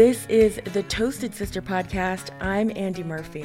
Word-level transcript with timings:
This 0.00 0.24
is 0.28 0.58
the 0.72 0.82
Toasted 0.84 1.34
Sister 1.34 1.60
podcast. 1.60 2.30
I'm 2.40 2.72
Andy 2.74 3.02
Murphy. 3.02 3.42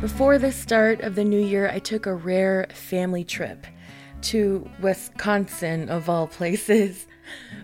Before 0.00 0.38
the 0.38 0.52
start 0.52 1.00
of 1.00 1.16
the 1.16 1.24
new 1.24 1.36
year, 1.36 1.68
I 1.68 1.80
took 1.80 2.06
a 2.06 2.14
rare 2.14 2.68
family 2.72 3.24
trip 3.24 3.66
to 4.22 4.70
Wisconsin, 4.80 5.88
of 5.88 6.08
all 6.08 6.28
places. 6.28 7.07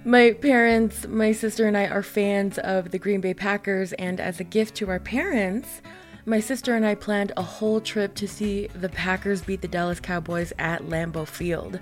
My 0.05 0.33
parents, 0.33 1.07
my 1.07 1.33
sister, 1.33 1.67
and 1.67 1.77
I 1.77 1.87
are 1.87 2.03
fans 2.03 2.59
of 2.59 2.91
the 2.91 2.99
Green 2.99 3.21
Bay 3.21 3.35
Packers, 3.35 3.93
and 3.95 4.21
as 4.21 4.41
a 4.41 4.45
gift 4.45 4.75
to 4.77 4.91
our 4.91 5.01
parents, 5.01 5.81
my 6.27 6.41
sister 6.41 6.75
and 6.75 6.87
I 6.87 6.95
planned 6.95 7.33
a 7.37 7.43
whole 7.43 7.81
trip 7.81 8.15
to 8.17 8.29
see 8.29 8.69
the 8.69 8.89
Packers 8.89 9.43
beat 9.43 9.61
the 9.61 9.69
Dallas 9.69 10.01
Cowboys 10.01 10.53
at 10.59 10.89
Lambeau 10.89 11.27
Field. 11.27 11.81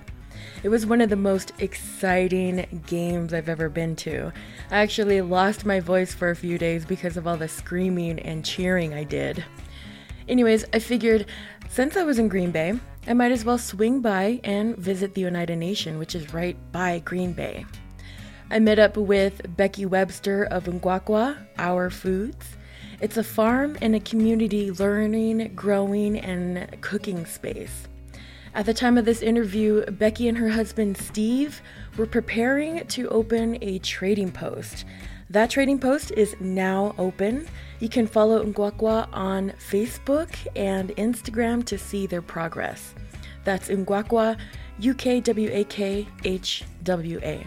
It 0.62 0.68
was 0.68 0.86
one 0.86 1.00
of 1.00 1.10
the 1.10 1.16
most 1.16 1.52
exciting 1.58 2.82
games 2.86 3.32
I've 3.32 3.48
ever 3.48 3.68
been 3.68 3.96
to. 3.96 4.32
I 4.70 4.78
actually 4.78 5.20
lost 5.20 5.66
my 5.66 5.80
voice 5.80 6.14
for 6.14 6.30
a 6.30 6.36
few 6.36 6.58
days 6.58 6.84
because 6.84 7.16
of 7.16 7.26
all 7.26 7.36
the 7.36 7.48
screaming 7.48 8.18
and 8.20 8.44
cheering 8.44 8.94
I 8.94 9.04
did. 9.04 9.44
Anyways, 10.28 10.64
I 10.72 10.78
figured 10.78 11.26
since 11.68 11.96
I 11.96 12.02
was 12.04 12.18
in 12.18 12.28
Green 12.28 12.50
Bay, 12.50 12.78
I 13.06 13.14
might 13.14 13.32
as 13.32 13.44
well 13.44 13.58
swing 13.58 14.00
by 14.00 14.40
and 14.44 14.76
visit 14.76 15.14
the 15.14 15.26
Oneida 15.26 15.56
Nation, 15.56 15.98
which 15.98 16.14
is 16.14 16.32
right 16.32 16.56
by 16.70 17.00
Green 17.00 17.32
Bay. 17.32 17.66
I 18.52 18.58
met 18.58 18.78
up 18.78 18.98
with 18.98 19.56
Becky 19.56 19.86
Webster 19.86 20.44
of 20.44 20.64
Ukwakhwa, 20.64 21.38
Our 21.56 21.88
Foods. 21.88 22.58
It's 23.00 23.16
a 23.16 23.24
farm 23.24 23.78
and 23.80 23.94
a 23.94 24.00
community 24.00 24.70
learning, 24.70 25.52
growing, 25.54 26.18
and 26.18 26.68
cooking 26.82 27.24
space. 27.24 27.88
At 28.54 28.66
the 28.66 28.74
time 28.74 28.98
of 28.98 29.06
this 29.06 29.22
interview, 29.22 29.86
Becky 29.86 30.28
and 30.28 30.36
her 30.36 30.50
husband 30.50 30.98
Steve 30.98 31.62
were 31.96 32.04
preparing 32.04 32.86
to 32.88 33.08
open 33.08 33.56
a 33.62 33.78
trading 33.78 34.30
post. 34.30 34.84
That 35.30 35.48
trading 35.48 35.78
post 35.78 36.12
is 36.14 36.36
now 36.38 36.94
open. 36.98 37.48
You 37.80 37.88
can 37.88 38.06
follow 38.06 38.44
Ukwakhwa 38.44 39.08
on 39.14 39.54
Facebook 39.66 40.28
and 40.54 40.90
Instagram 40.96 41.64
to 41.64 41.78
see 41.78 42.06
their 42.06 42.20
progress. 42.20 42.94
That's 43.44 43.70
Ukwakhwa, 43.70 44.36
U 44.78 44.92
K 44.92 45.22
W 45.22 45.48
A 45.50 45.64
K 45.64 46.06
H 46.24 46.64
W 46.82 47.18
A. 47.22 47.46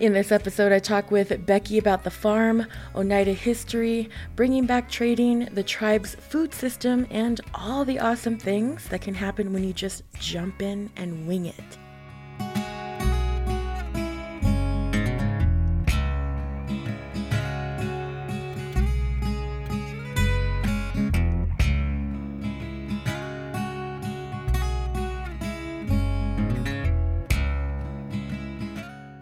In 0.00 0.14
this 0.14 0.32
episode, 0.32 0.72
I 0.72 0.78
talk 0.78 1.10
with 1.10 1.44
Becky 1.44 1.76
about 1.76 2.04
the 2.04 2.10
farm, 2.10 2.66
Oneida 2.94 3.34
history, 3.34 4.08
bringing 4.34 4.64
back 4.64 4.90
trading, 4.90 5.46
the 5.52 5.62
tribe's 5.62 6.14
food 6.14 6.54
system, 6.54 7.06
and 7.10 7.38
all 7.54 7.84
the 7.84 7.98
awesome 7.98 8.38
things 8.38 8.88
that 8.88 9.02
can 9.02 9.12
happen 9.12 9.52
when 9.52 9.62
you 9.62 9.74
just 9.74 10.02
jump 10.18 10.62
in 10.62 10.88
and 10.96 11.28
wing 11.28 11.44
it. 11.44 11.79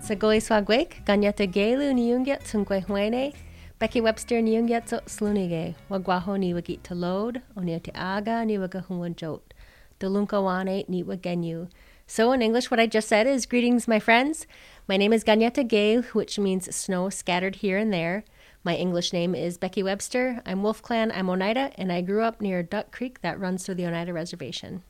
Sa 0.09 0.15
goi 0.15 0.41
swagwek, 0.41 1.05
ganyata 1.05 1.45
gelu 1.45 1.93
niunget 1.93 2.41
tungwe 2.41 3.35
Becky 3.79 4.01
Webster 4.01 4.41
niunget 4.41 4.89
so 4.89 5.01
slunige, 5.05 5.75
wagwaho 5.91 6.39
ni 6.39 6.55
wagit 6.55 6.83
to 6.83 6.95
load, 6.95 7.43
oniate 7.55 7.91
aga 7.95 8.43
ni 8.47 8.57
wagahunwan 8.57 9.15
jot. 9.17 9.53
Delunkawane 10.01 10.89
ni 10.89 11.03
wagenyu. 11.03 11.69
So 12.07 12.33
in 12.33 12.41
English, 12.41 12.71
what 12.71 12.81
I 12.81 12.87
just 12.87 13.07
said 13.07 13.27
is 13.27 13.45
greetings, 13.45 13.87
my 13.87 14.01
friends. 14.01 14.47
My 14.89 14.97
name 14.97 15.13
is 15.13 15.25
Ganyata 15.25 15.69
Gay, 15.69 15.99
which 15.99 16.39
means 16.39 16.75
snow 16.75 17.11
scattered 17.11 17.57
here 17.57 17.77
and 17.77 17.93
there. 17.93 18.25
My 18.65 18.77
English 18.77 19.13
name 19.13 19.35
is 19.35 19.59
Becky 19.59 19.83
Webster. 19.83 20.41
I'm 20.47 20.63
Wolf 20.63 20.81
Clan, 20.81 21.13
I'm 21.13 21.29
Oneida, 21.29 21.71
and 21.77 21.93
I 21.93 22.01
grew 22.01 22.23
up 22.23 22.41
near 22.41 22.63
Duck 22.63 22.93
Creek 22.93 23.21
that 23.21 23.39
runs 23.39 23.67
through 23.67 23.75
the 23.75 23.85
Oneida 23.85 24.15
Reservation 24.15 24.85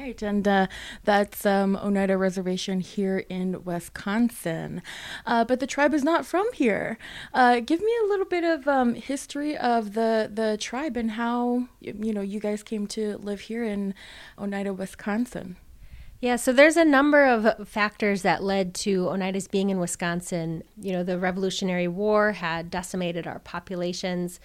right, 0.00 0.22
and 0.22 0.46
uh, 0.48 0.66
that's 1.04 1.44
um, 1.44 1.76
Oneida 1.76 2.16
Reservation 2.16 2.80
here 2.80 3.18
in 3.28 3.62
Wisconsin. 3.64 4.82
Uh, 5.26 5.44
but 5.44 5.60
the 5.60 5.66
tribe 5.66 5.94
is 5.94 6.02
not 6.02 6.24
from 6.24 6.46
here. 6.54 6.98
Uh, 7.34 7.60
give 7.60 7.80
me 7.80 7.92
a 8.02 8.06
little 8.06 8.24
bit 8.24 8.44
of 8.44 8.66
um, 8.66 8.94
history 8.94 9.56
of 9.56 9.94
the 9.94 10.30
the 10.32 10.56
tribe 10.58 10.96
and 10.96 11.12
how 11.12 11.68
you 11.80 12.12
know 12.12 12.22
you 12.22 12.40
guys 12.40 12.62
came 12.62 12.86
to 12.88 13.18
live 13.18 13.40
here 13.40 13.64
in 13.64 13.94
Oneida, 14.38 14.72
Wisconsin. 14.72 15.56
Yeah, 16.20 16.36
so 16.36 16.52
there's 16.52 16.76
a 16.76 16.84
number 16.84 17.24
of 17.24 17.66
factors 17.66 18.20
that 18.22 18.42
led 18.42 18.74
to 18.76 19.08
Oneida's 19.08 19.48
being 19.48 19.70
in 19.70 19.78
Wisconsin. 19.78 20.62
You 20.78 20.92
know, 20.92 21.02
the 21.02 21.18
Revolutionary 21.18 21.88
War 21.88 22.32
had 22.32 22.70
decimated 22.70 23.26
our 23.26 23.38
populations. 23.38 24.38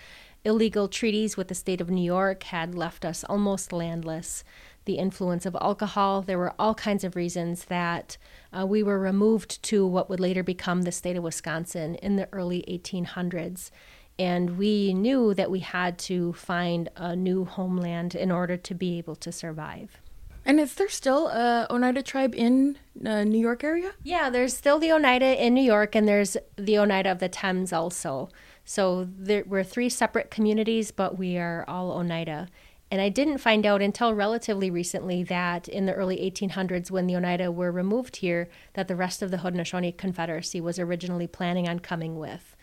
Illegal 0.46 0.88
treaties 0.88 1.36
with 1.36 1.50
the 1.50 1.56
state 1.56 1.82
of 1.82 1.90
New 1.90 2.04
York 2.04 2.44
had 2.44 2.76
left 2.76 3.04
us 3.04 3.26
almost 3.26 3.74
landless 3.74 4.46
the 4.86 4.98
influence 4.98 5.46
of 5.46 5.56
alcohol. 5.60 6.22
There 6.22 6.38
were 6.38 6.54
all 6.58 6.76
kinds 6.76 7.04
of 7.04 7.16
reasons 7.16 7.66
that 7.66 8.18
uh, 8.58 8.66
we 8.66 8.82
were 8.84 9.00
removed 9.00 9.62
to 9.64 9.86
what 9.86 10.10
would 10.10 10.20
later 10.20 10.44
become 10.44 10.84
the 10.84 10.92
state 10.92 11.18
of 11.18 11.24
Wisconsin 11.24 11.96
in 11.96 12.16
the 12.16 12.30
early 12.32 12.64
1800s. 12.68 13.72
And 14.18 14.58
we 14.58 14.94
knew 14.94 15.34
that 15.34 15.52
we 15.52 15.60
had 15.60 15.98
to 16.00 16.34
find 16.34 16.90
a 16.96 17.16
new 17.16 17.46
homeland 17.46 18.16
in 18.16 18.32
order 18.32 18.56
to 18.56 18.74
be 18.74 18.98
able 18.98 19.16
to 19.18 19.32
survive. 19.32 20.00
And 20.46 20.60
is 20.60 20.76
there 20.76 20.90
still 20.90 21.28
a 21.28 21.66
Oneida 21.72 22.04
tribe 22.04 22.36
in 22.36 22.78
uh, 23.04 23.24
New 23.24 23.40
York 23.40 23.64
area? 23.64 23.94
Yeah, 24.04 24.30
there's 24.30 24.56
still 24.56 24.78
the 24.78 24.92
Oneida 24.92 25.44
in 25.44 25.56
New 25.56 25.64
York, 25.64 25.96
and 25.96 26.08
there's 26.08 26.38
the 26.56 26.78
Oneida 26.78 27.12
of 27.12 27.20
the 27.20 27.28
Thames 27.28 27.74
also. 27.74 28.30
So 28.64 29.08
there, 29.18 29.44
we're 29.46 29.64
three 29.64 29.90
separate 29.90 30.30
communities, 30.30 30.92
but 30.92 31.18
we 31.18 31.38
are 31.38 31.66
all 31.68 31.92
Oneida. 31.92 32.48
And 32.92 33.02
I 33.02 33.10
didn't 33.10 33.40
find 33.40 33.66
out 33.66 33.82
until 33.82 34.14
relatively 34.14 34.70
recently 34.70 35.24
that 35.24 35.68
in 35.68 35.86
the 35.86 35.94
early 35.94 36.18
1800s, 36.18 36.92
when 36.92 37.08
the 37.08 37.16
Oneida 37.16 37.52
were 37.52 37.72
removed 37.72 38.18
here, 38.18 38.48
that 38.74 38.88
the 38.88 38.96
rest 38.96 39.22
of 39.22 39.32
the 39.32 39.38
Haudenosaunee 39.38 39.98
Confederacy 39.98 40.62
was 40.62 40.78
originally 40.78 41.28
planning 41.28 41.68
on 41.68 41.80
coming 41.80 42.18
with. 42.18 42.56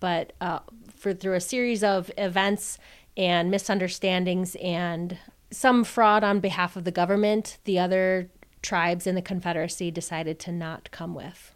But 0.00 0.32
uh, 0.40 0.60
for 0.94 1.14
through 1.14 1.34
a 1.34 1.40
series 1.40 1.84
of 1.84 2.10
events 2.18 2.78
and 3.16 3.50
misunderstandings 3.50 4.56
and 4.56 5.18
some 5.50 5.84
fraud 5.84 6.24
on 6.24 6.40
behalf 6.40 6.76
of 6.76 6.84
the 6.84 6.90
government, 6.90 7.58
the 7.64 7.78
other 7.78 8.30
tribes 8.62 9.06
in 9.06 9.14
the 9.14 9.22
Confederacy 9.22 9.90
decided 9.90 10.38
to 10.40 10.52
not 10.52 10.90
come 10.90 11.14
with. 11.14 11.54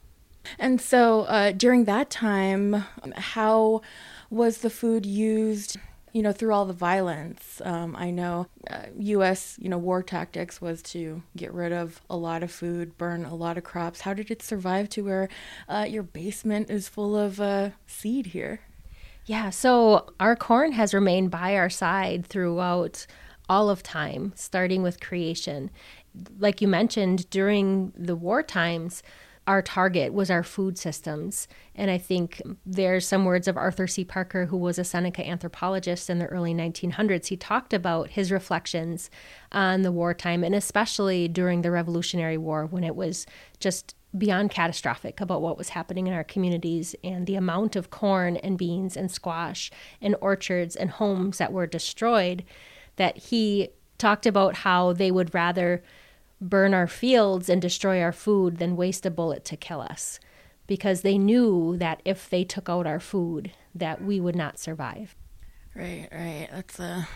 And 0.59 0.81
so 0.81 1.23
uh, 1.23 1.53
during 1.53 1.85
that 1.85 2.11
time, 2.11 2.85
how 3.17 3.83
was 4.31 4.59
the 4.59 4.71
food 4.71 5.07
used? 5.07 5.77
You 6.13 6.23
know, 6.23 6.33
through 6.33 6.53
all 6.53 6.67
the 6.67 6.73
violence, 6.73 7.63
um, 7.65 7.97
I 7.97 8.11
know 8.11 8.47
uh, 8.71 8.87
U.S. 8.99 9.57
you 9.61 9.69
know 9.69 9.79
war 9.79 10.03
tactics 10.03 10.61
was 10.61 10.83
to 10.83 11.23
get 11.37 11.53
rid 11.53 11.73
of 11.73 12.01
a 12.11 12.17
lot 12.17 12.43
of 12.43 12.51
food, 12.51 12.99
burn 12.99 13.25
a 13.25 13.35
lot 13.35 13.57
of 13.57 13.65
crops. 13.65 14.03
How 14.03 14.13
did 14.15 14.31
it 14.31 14.43
survive 14.43 14.89
to 14.91 15.03
where 15.03 15.29
uh, 15.69 15.87
your 15.89 16.03
basement 16.03 16.71
is 16.71 16.89
full 16.89 17.17
of 17.17 17.41
uh, 17.41 17.71
seed 17.87 18.27
here? 18.27 18.61
Yeah, 19.25 19.51
so 19.51 20.13
our 20.19 20.37
corn 20.37 20.73
has 20.73 20.93
remained 20.93 21.31
by 21.31 21.57
our 21.57 21.71
side 21.71 22.27
throughout 22.27 23.07
all 23.49 23.71
of 23.71 23.83
time, 23.83 24.33
starting 24.35 24.83
with 24.83 25.01
creation. 25.01 25.71
Like 26.39 26.61
you 26.61 26.69
mentioned, 26.69 27.31
during 27.31 27.93
the 27.97 28.17
war 28.17 28.43
times, 28.43 29.03
our 29.47 29.61
target 29.61 30.13
was 30.13 30.31
our 30.31 30.43
food 30.43 30.79
systems. 30.79 31.49
And 31.75 31.91
I 31.91 31.99
think 31.99 32.41
there's 32.65 33.07
some 33.07 33.25
words 33.25 33.49
of 33.49 33.57
Arthur 33.57 33.87
C. 33.87 34.05
Parker, 34.05 34.47
who 34.47 34.57
was 34.57 34.79
a 34.79 34.85
Seneca 34.85 35.27
anthropologist 35.27 36.09
in 36.09 36.19
the 36.19 36.27
early 36.27 36.55
1900s. 36.55 37.27
He 37.27 37.37
talked 37.37 37.73
about 37.73 38.11
his 38.11 38.31
reflections 38.31 39.11
on 39.51 39.83
the 39.83 39.91
wartime, 39.91 40.45
and 40.45 40.55
especially 40.55 41.27
during 41.27 41.63
the 41.63 41.71
Revolutionary 41.73 42.39
War 42.39 42.67
when 42.67 42.85
it 42.85 42.95
was 42.95 43.27
just 43.59 43.97
beyond 44.17 44.51
catastrophic 44.51 45.21
about 45.21 45.43
what 45.43 45.59
was 45.59 45.71
happening 45.71 46.07
in 46.07 46.13
our 46.13 46.25
communities 46.25 46.95
and 47.03 47.27
the 47.27 47.35
amount 47.35 47.75
of 47.75 47.91
corn 47.91 48.37
and 48.37 48.59
beans 48.59 48.97
and 48.97 49.11
squash 49.11 49.71
and 50.01 50.15
orchards 50.21 50.77
and 50.77 50.91
homes 50.91 51.39
that 51.39 51.53
were 51.53 51.67
destroyed. 51.67 52.45
That 52.97 53.17
he 53.17 53.71
talked 53.99 54.27
about 54.27 54.57
how 54.57 54.93
they 54.93 55.11
would 55.11 55.35
rather 55.35 55.83
burn 56.43 56.75
our 56.75 56.89
fields 56.89 57.49
and 57.49 57.63
destroy 57.63 58.03
our 58.03 58.13
food 58.13 58.59
than 58.59 58.77
waste 58.77 59.07
a 59.07 59.11
bullet 59.11 59.45
to 59.47 59.57
kill 59.57 59.81
us. 59.81 60.19
Because 60.67 61.03
they 61.03 61.19
knew 61.19 61.77
that 61.79 62.03
if 62.05 62.29
they 62.29 62.45
took 62.45 62.69
out 62.69 62.87
our 62.87 63.01
food 63.01 63.53
that 63.75 64.03
we 64.03 64.21
would 64.21 64.37
not 64.37 64.59
survive. 64.59 65.17
Right 65.75 66.09
right. 66.13 66.49
That's 66.51 66.79
a 66.79 67.09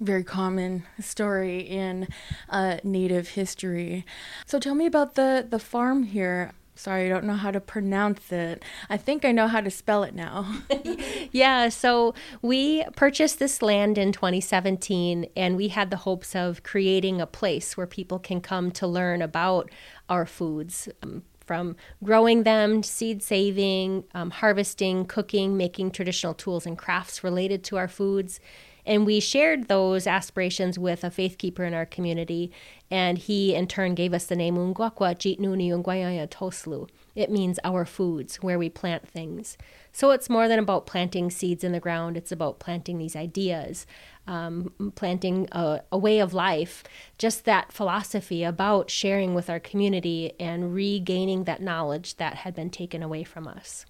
very 0.00 0.24
common 0.24 0.84
story 1.00 1.60
in 1.60 2.08
uh, 2.50 2.78
native 2.84 3.28
history. 3.28 4.04
So 4.44 4.58
tell 4.58 4.74
me 4.74 4.86
about 4.86 5.14
the 5.14 5.46
the 5.48 5.58
farm 5.58 6.02
here 6.04 6.52
Sorry, 6.76 7.06
I 7.06 7.08
don't 7.08 7.24
know 7.24 7.34
how 7.34 7.50
to 7.50 7.60
pronounce 7.60 8.30
it. 8.30 8.62
I 8.90 8.98
think 8.98 9.24
I 9.24 9.32
know 9.32 9.48
how 9.48 9.62
to 9.62 9.70
spell 9.70 10.02
it 10.02 10.14
now. 10.14 10.62
yeah, 11.32 11.68
so 11.68 12.14
we 12.42 12.84
purchased 12.96 13.38
this 13.38 13.62
land 13.62 13.98
in 13.98 14.12
2017 14.12 15.26
and 15.36 15.56
we 15.56 15.68
had 15.68 15.90
the 15.90 15.96
hopes 15.98 16.36
of 16.36 16.62
creating 16.62 17.20
a 17.20 17.26
place 17.26 17.76
where 17.76 17.86
people 17.86 18.18
can 18.18 18.40
come 18.40 18.70
to 18.72 18.86
learn 18.86 19.22
about 19.22 19.70
our 20.08 20.26
foods. 20.26 20.88
Um, 21.02 21.22
from 21.46 21.76
growing 22.02 22.42
them, 22.42 22.82
seed 22.82 23.22
saving, 23.22 24.02
um, 24.14 24.30
harvesting, 24.30 25.04
cooking, 25.04 25.56
making 25.56 25.92
traditional 25.92 26.34
tools 26.34 26.66
and 26.66 26.76
crafts 26.76 27.22
related 27.22 27.62
to 27.62 27.76
our 27.76 27.86
foods. 27.86 28.40
And 28.86 29.04
we 29.04 29.18
shared 29.18 29.66
those 29.66 30.06
aspirations 30.06 30.78
with 30.78 31.02
a 31.02 31.10
faith 31.10 31.38
keeper 31.38 31.64
in 31.64 31.74
our 31.74 31.84
community, 31.84 32.52
and 32.88 33.18
he 33.18 33.52
in 33.54 33.66
turn 33.66 33.96
gave 33.96 34.14
us 34.14 34.26
the 34.26 34.36
name 34.36 34.54
Ukwakhwa 34.54 35.16
Jitnuni 35.16 35.70
Ungwayaya 35.70 36.28
Toslu. 36.28 36.88
It 37.16 37.30
means 37.30 37.58
our 37.64 37.84
foods, 37.84 38.36
where 38.36 38.58
we 38.58 38.68
plant 38.68 39.08
things. 39.08 39.58
So 39.90 40.12
it's 40.12 40.30
more 40.30 40.46
than 40.46 40.60
about 40.60 40.86
planting 40.86 41.30
seeds 41.30 41.64
in 41.64 41.72
the 41.72 41.80
ground, 41.80 42.16
it's 42.16 42.30
about 42.30 42.60
planting 42.60 42.98
these 42.98 43.16
ideas, 43.16 43.86
um, 44.28 44.92
planting 44.94 45.48
a, 45.50 45.80
a 45.90 45.98
way 45.98 46.20
of 46.20 46.32
life, 46.32 46.84
just 47.18 47.44
that 47.44 47.72
philosophy 47.72 48.44
about 48.44 48.88
sharing 48.88 49.34
with 49.34 49.50
our 49.50 49.58
community 49.58 50.34
and 50.38 50.74
regaining 50.74 51.44
that 51.44 51.62
knowledge 51.62 52.18
that 52.18 52.34
had 52.34 52.54
been 52.54 52.70
taken 52.70 53.02
away 53.02 53.24
from 53.24 53.48
us. 53.48 53.84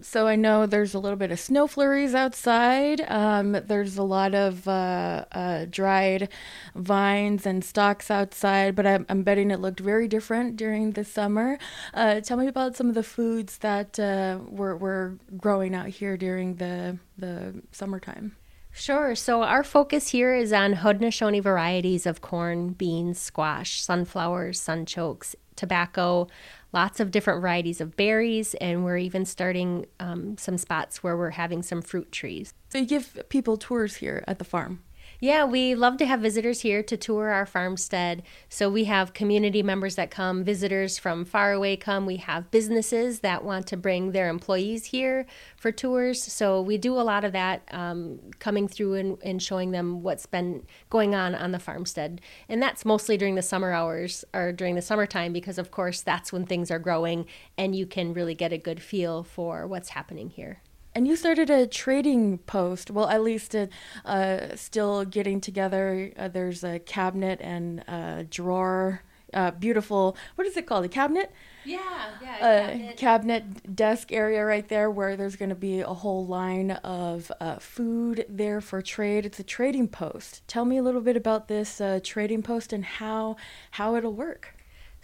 So 0.00 0.26
I 0.26 0.36
know 0.36 0.66
there's 0.66 0.92
a 0.92 0.98
little 0.98 1.16
bit 1.16 1.30
of 1.30 1.38
snow 1.38 1.66
flurries 1.66 2.14
outside. 2.14 3.00
Um, 3.08 3.52
there's 3.52 3.96
a 3.96 4.02
lot 4.02 4.34
of 4.34 4.66
uh, 4.66 5.24
uh, 5.32 5.66
dried 5.70 6.28
vines 6.74 7.46
and 7.46 7.64
stalks 7.64 8.10
outside, 8.10 8.74
but 8.74 8.86
I'm, 8.86 9.06
I'm, 9.08 9.22
betting 9.22 9.50
it 9.50 9.60
looked 9.60 9.80
very 9.80 10.08
different 10.08 10.56
during 10.56 10.92
the 10.92 11.04
summer. 11.04 11.58
Uh, 11.94 12.20
tell 12.20 12.36
me 12.36 12.48
about 12.48 12.76
some 12.76 12.88
of 12.88 12.94
the 12.94 13.02
foods 13.02 13.58
that 13.58 13.98
uh, 13.98 14.40
were, 14.46 14.76
were 14.76 15.16
growing 15.38 15.74
out 15.74 15.88
here 15.88 16.16
during 16.16 16.56
the 16.56 16.98
the 17.16 17.62
summertime. 17.70 18.36
Sure. 18.72 19.14
So 19.14 19.44
our 19.44 19.62
focus 19.62 20.08
here 20.08 20.34
is 20.34 20.52
on 20.52 20.74
Haudenosaunee 20.74 21.40
varieties 21.40 22.06
of 22.06 22.20
corn, 22.20 22.70
beans, 22.70 23.20
squash, 23.20 23.80
sunflowers, 23.80 24.60
sunchokes, 24.60 25.36
tobacco, 25.54 26.26
lots 26.74 27.00
of 27.00 27.10
different 27.10 27.40
varieties 27.40 27.80
of 27.80 27.96
berries, 27.96 28.54
and 28.54 28.84
we're 28.84 28.98
even 28.98 29.24
starting 29.24 29.86
um, 30.00 30.36
some 30.36 30.58
spots 30.58 31.02
where 31.02 31.16
we're 31.16 31.30
having 31.30 31.62
some 31.62 31.80
fruit 31.80 32.10
trees. 32.12 32.52
So 32.68 32.78
you 32.78 32.86
give 32.86 33.22
people 33.28 33.56
tours 33.56 33.96
here 33.96 34.24
at 34.26 34.38
the 34.38 34.44
farm? 34.44 34.82
Yeah, 35.20 35.44
we 35.44 35.74
love 35.74 35.96
to 35.98 36.06
have 36.06 36.20
visitors 36.20 36.62
here 36.62 36.82
to 36.82 36.96
tour 36.96 37.30
our 37.30 37.46
farmstead. 37.46 38.22
So 38.48 38.68
we 38.68 38.84
have 38.84 39.14
community 39.14 39.62
members 39.62 39.94
that 39.94 40.10
come, 40.10 40.44
visitors 40.44 40.98
from 40.98 41.24
far 41.24 41.52
away 41.52 41.76
come. 41.76 42.04
We 42.04 42.16
have 42.16 42.50
businesses 42.50 43.20
that 43.20 43.44
want 43.44 43.66
to 43.68 43.76
bring 43.76 44.12
their 44.12 44.28
employees 44.28 44.86
here 44.86 45.26
for 45.56 45.70
tours. 45.70 46.22
So 46.22 46.60
we 46.60 46.78
do 46.78 46.94
a 46.94 47.02
lot 47.02 47.24
of 47.24 47.32
that 47.32 47.62
um, 47.70 48.18
coming 48.38 48.66
through 48.66 48.94
and, 48.94 49.18
and 49.22 49.42
showing 49.42 49.70
them 49.70 50.02
what's 50.02 50.26
been 50.26 50.66
going 50.90 51.14
on 51.14 51.34
on 51.34 51.52
the 51.52 51.58
farmstead. 51.58 52.20
And 52.48 52.60
that's 52.60 52.84
mostly 52.84 53.16
during 53.16 53.36
the 53.36 53.42
summer 53.42 53.72
hours 53.72 54.24
or 54.34 54.52
during 54.52 54.74
the 54.74 54.82
summertime 54.82 55.32
because, 55.32 55.58
of 55.58 55.70
course, 55.70 56.02
that's 56.02 56.32
when 56.32 56.44
things 56.44 56.70
are 56.70 56.78
growing 56.78 57.26
and 57.56 57.76
you 57.76 57.86
can 57.86 58.12
really 58.14 58.34
get 58.34 58.52
a 58.52 58.58
good 58.58 58.82
feel 58.82 59.22
for 59.22 59.66
what's 59.66 59.90
happening 59.90 60.30
here. 60.30 60.60
And 60.94 61.08
you 61.08 61.16
started 61.16 61.50
a 61.50 61.66
trading 61.66 62.38
post. 62.38 62.88
Well, 62.88 63.08
at 63.08 63.22
least 63.22 63.54
it, 63.54 63.70
uh, 64.04 64.54
still 64.54 65.04
getting 65.04 65.40
together. 65.40 66.12
Uh, 66.16 66.28
there's 66.28 66.62
a 66.62 66.78
cabinet 66.78 67.40
and 67.42 67.80
a 67.88 68.24
drawer. 68.30 69.02
Uh, 69.32 69.50
beautiful. 69.50 70.16
What 70.36 70.46
is 70.46 70.56
it 70.56 70.66
called? 70.66 70.84
A 70.84 70.88
cabinet? 70.88 71.32
Yeah, 71.64 71.80
yeah. 72.22 72.38
cabinet. 72.38 72.96
cabinet 72.96 73.74
desk 73.74 74.12
area 74.12 74.44
right 74.44 74.68
there 74.68 74.88
where 74.88 75.16
there's 75.16 75.34
going 75.34 75.48
to 75.48 75.56
be 75.56 75.80
a 75.80 75.88
whole 75.88 76.24
line 76.24 76.70
of 76.70 77.32
uh, 77.40 77.58
food 77.58 78.26
there 78.28 78.60
for 78.60 78.80
trade. 78.80 79.26
It's 79.26 79.40
a 79.40 79.44
trading 79.44 79.88
post. 79.88 80.46
Tell 80.46 80.64
me 80.64 80.76
a 80.76 80.82
little 80.82 81.00
bit 81.00 81.16
about 81.16 81.48
this 81.48 81.80
uh, 81.80 81.98
trading 82.04 82.42
post 82.42 82.72
and 82.72 82.84
how 82.84 83.36
how 83.72 83.96
it'll 83.96 84.12
work. 84.12 84.53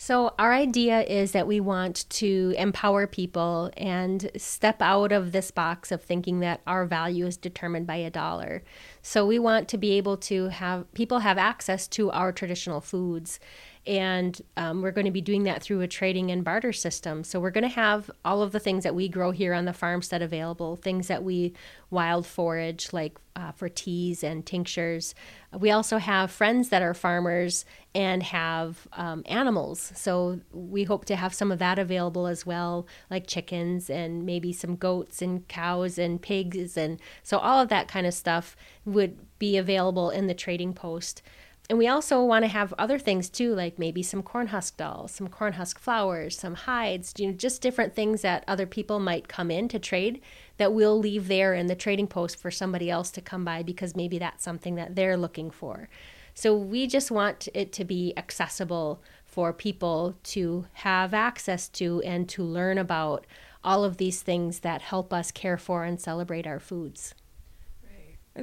So, 0.02 0.32
our 0.38 0.54
idea 0.54 1.02
is 1.02 1.32
that 1.32 1.46
we 1.46 1.60
want 1.60 2.08
to 2.08 2.54
empower 2.56 3.06
people 3.06 3.70
and 3.76 4.30
step 4.34 4.80
out 4.80 5.12
of 5.12 5.32
this 5.32 5.50
box 5.50 5.92
of 5.92 6.00
thinking 6.00 6.40
that 6.40 6.62
our 6.66 6.86
value 6.86 7.26
is 7.26 7.36
determined 7.36 7.86
by 7.86 7.96
a 7.96 8.08
dollar. 8.08 8.62
So, 9.02 9.26
we 9.26 9.38
want 9.38 9.68
to 9.68 9.76
be 9.76 9.90
able 9.98 10.16
to 10.16 10.48
have 10.48 10.90
people 10.94 11.18
have 11.18 11.36
access 11.36 11.86
to 11.88 12.10
our 12.12 12.32
traditional 12.32 12.80
foods 12.80 13.40
and 13.86 14.40
um, 14.56 14.82
we're 14.82 14.90
going 14.90 15.06
to 15.06 15.10
be 15.10 15.22
doing 15.22 15.44
that 15.44 15.62
through 15.62 15.80
a 15.80 15.88
trading 15.88 16.30
and 16.30 16.44
barter 16.44 16.72
system. 16.72 17.24
So 17.24 17.40
we're 17.40 17.50
going 17.50 17.62
to 17.62 17.68
have 17.68 18.10
all 18.24 18.42
of 18.42 18.52
the 18.52 18.60
things 18.60 18.84
that 18.84 18.94
we 18.94 19.08
grow 19.08 19.30
here 19.30 19.54
on 19.54 19.64
the 19.64 19.72
farmstead 19.72 20.20
available, 20.20 20.76
things 20.76 21.08
that 21.08 21.24
we 21.24 21.54
wild 21.88 22.26
forage, 22.26 22.92
like 22.92 23.18
uh, 23.34 23.52
for 23.52 23.70
teas 23.70 24.22
and 24.22 24.44
tinctures. 24.44 25.14
We 25.58 25.70
also 25.70 25.96
have 25.96 26.30
friends 26.30 26.68
that 26.68 26.82
are 26.82 26.92
farmers 26.92 27.64
and 27.94 28.22
have 28.22 28.86
um, 28.92 29.22
animals. 29.26 29.92
So 29.94 30.40
we 30.52 30.84
hope 30.84 31.06
to 31.06 31.16
have 31.16 31.32
some 31.32 31.50
of 31.50 31.58
that 31.58 31.78
available 31.78 32.26
as 32.26 32.44
well, 32.44 32.86
like 33.10 33.26
chickens 33.26 33.88
and 33.88 34.26
maybe 34.26 34.52
some 34.52 34.76
goats 34.76 35.22
and 35.22 35.48
cows 35.48 35.98
and 35.98 36.20
pigs. 36.20 36.76
And 36.76 37.00
so 37.22 37.38
all 37.38 37.60
of 37.60 37.70
that 37.70 37.88
kind 37.88 38.06
of 38.06 38.12
stuff 38.12 38.56
would 38.84 39.18
be 39.38 39.56
available 39.56 40.10
in 40.10 40.26
the 40.26 40.34
trading 40.34 40.74
post. 40.74 41.22
And 41.70 41.78
we 41.78 41.86
also 41.86 42.24
want 42.24 42.42
to 42.42 42.48
have 42.48 42.74
other 42.78 42.98
things 42.98 43.30
too, 43.30 43.54
like 43.54 43.78
maybe 43.78 44.02
some 44.02 44.24
corn 44.24 44.48
husk 44.48 44.76
dolls, 44.76 45.12
some 45.12 45.28
corn 45.28 45.52
husk 45.52 45.78
flowers, 45.78 46.36
some 46.36 46.56
hides, 46.56 47.14
you 47.16 47.28
know, 47.28 47.32
just 47.32 47.62
different 47.62 47.94
things 47.94 48.22
that 48.22 48.42
other 48.48 48.66
people 48.66 48.98
might 48.98 49.28
come 49.28 49.52
in 49.52 49.68
to 49.68 49.78
trade 49.78 50.20
that 50.56 50.72
we'll 50.72 50.98
leave 50.98 51.28
there 51.28 51.54
in 51.54 51.68
the 51.68 51.76
trading 51.76 52.08
post 52.08 52.40
for 52.40 52.50
somebody 52.50 52.90
else 52.90 53.12
to 53.12 53.20
come 53.20 53.44
by 53.44 53.62
because 53.62 53.94
maybe 53.94 54.18
that's 54.18 54.42
something 54.42 54.74
that 54.74 54.96
they're 54.96 55.16
looking 55.16 55.48
for. 55.48 55.88
So 56.34 56.56
we 56.56 56.88
just 56.88 57.12
want 57.12 57.48
it 57.54 57.72
to 57.74 57.84
be 57.84 58.14
accessible 58.16 59.00
for 59.24 59.52
people 59.52 60.16
to 60.24 60.66
have 60.72 61.14
access 61.14 61.68
to 61.68 62.02
and 62.02 62.28
to 62.30 62.42
learn 62.42 62.78
about 62.78 63.28
all 63.62 63.84
of 63.84 63.96
these 63.96 64.22
things 64.22 64.58
that 64.60 64.82
help 64.82 65.12
us 65.12 65.30
care 65.30 65.56
for 65.56 65.84
and 65.84 66.00
celebrate 66.00 66.48
our 66.48 66.58
foods. 66.58 67.14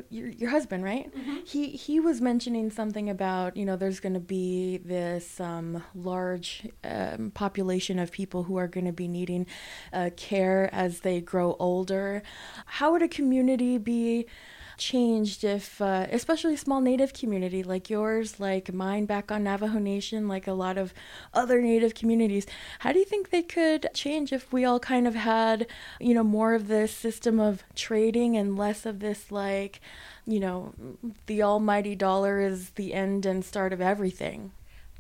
Your, 0.09 0.27
your 0.27 0.49
husband, 0.49 0.83
right? 0.83 1.13
Mm-hmm. 1.15 1.37
He 1.45 1.69
he 1.69 1.99
was 1.99 2.21
mentioning 2.21 2.71
something 2.71 3.09
about 3.09 3.57
you 3.57 3.65
know 3.65 3.75
there's 3.75 3.99
going 3.99 4.13
to 4.13 4.19
be 4.19 4.77
this 4.77 5.39
um, 5.39 5.83
large 5.95 6.67
um, 6.83 7.31
population 7.31 7.99
of 7.99 8.11
people 8.11 8.43
who 8.43 8.57
are 8.57 8.67
going 8.67 8.85
to 8.85 8.93
be 8.93 9.07
needing 9.07 9.45
uh, 9.93 10.09
care 10.15 10.69
as 10.73 11.01
they 11.01 11.21
grow 11.21 11.55
older. 11.59 12.23
How 12.65 12.91
would 12.91 13.01
a 13.01 13.07
community 13.07 13.77
be? 13.77 14.27
Changed 14.77 15.43
if, 15.43 15.81
uh, 15.81 16.07
especially 16.11 16.55
small 16.55 16.81
native 16.81 17.13
community 17.13 17.63
like 17.63 17.89
yours, 17.89 18.39
like 18.39 18.73
mine 18.73 19.05
back 19.05 19.31
on 19.31 19.43
Navajo 19.43 19.79
Nation, 19.79 20.27
like 20.27 20.47
a 20.47 20.53
lot 20.53 20.77
of 20.77 20.93
other 21.33 21.61
native 21.61 21.95
communities, 21.95 22.45
how 22.79 22.91
do 22.91 22.99
you 22.99 23.05
think 23.05 23.29
they 23.29 23.41
could 23.41 23.87
change 23.93 24.31
if 24.31 24.51
we 24.53 24.65
all 24.65 24.79
kind 24.79 25.07
of 25.07 25.15
had, 25.15 25.67
you 25.99 26.13
know, 26.13 26.23
more 26.23 26.53
of 26.53 26.67
this 26.67 26.91
system 26.91 27.39
of 27.39 27.63
trading 27.75 28.37
and 28.37 28.57
less 28.57 28.85
of 28.85 28.99
this, 28.99 29.31
like, 29.31 29.81
you 30.25 30.39
know, 30.39 30.73
the 31.25 31.43
almighty 31.43 31.95
dollar 31.95 32.39
is 32.39 32.71
the 32.71 32.93
end 32.93 33.25
and 33.25 33.43
start 33.43 33.73
of 33.73 33.81
everything? 33.81 34.51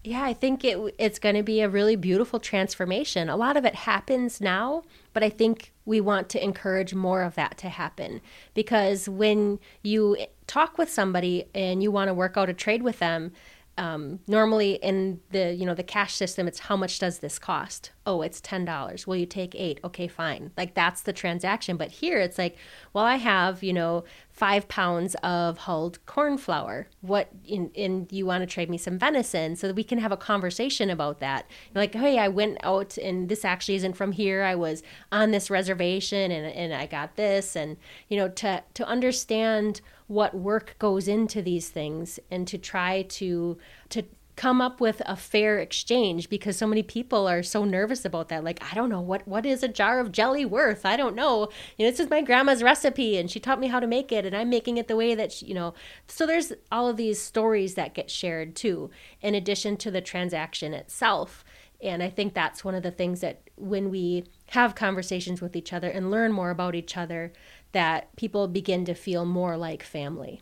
Yeah, 0.07 0.23
I 0.23 0.33
think 0.33 0.63
it 0.63 0.95
it's 0.97 1.19
going 1.19 1.35
to 1.35 1.43
be 1.43 1.59
a 1.59 1.67
really 1.67 1.97
beautiful 1.97 2.39
transformation. 2.39 3.27
A 3.27 3.35
lot 3.35 3.57
of 3.57 3.65
it 3.65 3.75
happens 3.75 4.39
now, 4.39 4.83
but 5.11 5.21
I 5.21 5.29
think 5.29 5.73
we 5.83 5.99
want 5.99 6.29
to 6.29 6.41
encourage 6.41 6.93
more 6.93 7.23
of 7.23 7.35
that 7.35 7.57
to 7.57 7.67
happen 7.67 8.21
because 8.53 9.09
when 9.09 9.59
you 9.83 10.15
talk 10.47 10.77
with 10.77 10.89
somebody 10.89 11.49
and 11.53 11.83
you 11.83 11.91
want 11.91 12.07
to 12.07 12.13
work 12.13 12.37
out 12.37 12.47
a 12.47 12.53
trade 12.53 12.83
with 12.83 12.99
them, 12.99 13.33
um, 13.77 14.19
normally 14.27 14.73
in 14.75 15.19
the 15.31 15.53
you 15.53 15.65
know 15.65 15.75
the 15.75 15.83
cash 15.83 16.15
system 16.15 16.47
it's 16.47 16.59
how 16.59 16.75
much 16.75 16.99
does 16.99 17.19
this 17.19 17.37
cost? 17.37 17.91
Oh 18.05 18.21
it's 18.21 18.41
ten 18.41 18.65
dollars. 18.65 19.05
Will 19.05 19.15
you 19.15 19.25
take 19.25 19.53
eight. 19.55 19.79
Okay 19.83 20.07
fine. 20.07 20.51
Like 20.57 20.73
that's 20.73 21.01
the 21.01 21.13
transaction. 21.13 21.77
But 21.77 21.91
here 21.91 22.19
it's 22.19 22.37
like 22.37 22.57
well 22.93 23.05
i 23.05 23.15
have 23.15 23.63
you 23.63 23.73
know 23.73 24.03
five 24.31 24.67
pounds 24.67 25.15
of 25.23 25.59
hulled 25.59 26.03
corn 26.05 26.37
flour. 26.37 26.87
What 27.01 27.29
in, 27.45 27.69
in 27.71 28.07
you 28.11 28.25
want 28.25 28.41
to 28.41 28.47
trade 28.47 28.69
me 28.69 28.77
some 28.77 28.97
venison? 28.97 29.55
So 29.55 29.67
that 29.67 29.75
we 29.75 29.83
can 29.83 29.99
have 29.99 30.11
a 30.11 30.17
conversation 30.17 30.89
about 30.89 31.19
that. 31.19 31.49
Like 31.75 31.93
hey 31.93 32.17
i 32.17 32.27
went 32.27 32.57
out 32.63 32.97
and 32.97 33.29
this 33.29 33.45
actually 33.45 33.75
isn't 33.75 33.93
from 33.93 34.11
here. 34.11 34.43
I 34.43 34.55
was 34.55 34.83
on 35.11 35.31
this 35.31 35.49
reservation 35.49 36.31
and, 36.31 36.45
and 36.47 36.73
i 36.73 36.85
got 36.87 37.15
this. 37.15 37.55
And 37.55 37.77
you 38.09 38.17
know 38.17 38.29
to 38.29 38.63
to 38.73 38.87
understand 38.87 39.81
what 40.07 40.33
work 40.33 40.75
goes 40.79 41.07
into 41.07 41.41
these 41.41 41.69
things 41.69 42.19
and 42.31 42.47
to 42.47 42.57
try 42.57 43.03
to 43.03 43.57
to 43.89 44.03
come 44.37 44.61
up 44.61 44.79
with 44.79 45.01
a 45.07 45.15
fair 45.15 45.57
exchange 45.57 46.29
because 46.29 46.55
so 46.55 46.67
many 46.67 46.83
people 46.83 47.27
are 47.27 47.41
so 47.41 47.65
nervous 47.65 48.05
about 48.05 48.29
that. 48.29 48.43
Like 48.43 48.63
i 48.71 48.73
don't 48.75 48.89
know 48.89 49.01
what 49.01 49.27
what 49.27 49.45
is 49.45 49.63
a 49.63 49.67
jar 49.67 49.99
of 49.99 50.11
jelly 50.11 50.45
worth? 50.45 50.85
I 50.85 50.95
don't 50.95 51.15
know. 51.15 51.49
You 51.75 51.85
know 51.85 51.91
this 51.91 51.99
is 51.99 52.09
my 52.09 52.21
grandma's 52.21 52.63
recipe 52.63 53.17
and 53.17 53.29
she 53.29 53.39
taught 53.39 53.59
me 53.59 53.67
how 53.67 53.79
to 53.79 53.87
make 53.87 54.11
it 54.11 54.25
and 54.25 54.35
i'm 54.35 54.49
making 54.49 54.77
it 54.77 54.87
the 54.87 54.95
way 54.95 55.15
that 55.15 55.33
she, 55.33 55.47
you 55.47 55.53
know. 55.53 55.73
So 56.07 56.25
there's 56.25 56.53
all 56.71 56.87
of 56.87 56.97
these 56.97 57.19
stories 57.19 57.73
that 57.73 57.95
get 57.95 58.09
shared 58.09 58.55
too 58.55 58.91
in 59.21 59.35
addition 59.35 59.75
to 59.77 59.91
the 59.91 60.01
transaction 60.01 60.73
itself. 60.73 61.43
And 61.81 62.01
i 62.03 62.09
think 62.09 62.33
that's 62.33 62.63
one 62.63 62.75
of 62.75 62.83
the 62.83 62.91
things 62.91 63.21
that 63.21 63.41
when 63.55 63.89
we 63.89 64.25
have 64.51 64.75
conversations 64.75 65.41
with 65.41 65.55
each 65.55 65.73
other 65.73 65.89
and 65.89 66.11
learn 66.11 66.31
more 66.31 66.51
about 66.51 66.75
each 66.75 66.95
other 66.95 67.33
that 67.71 68.15
people 68.15 68.47
begin 68.47 68.85
to 68.85 68.93
feel 68.93 69.25
more 69.25 69.57
like 69.57 69.83
family. 69.83 70.41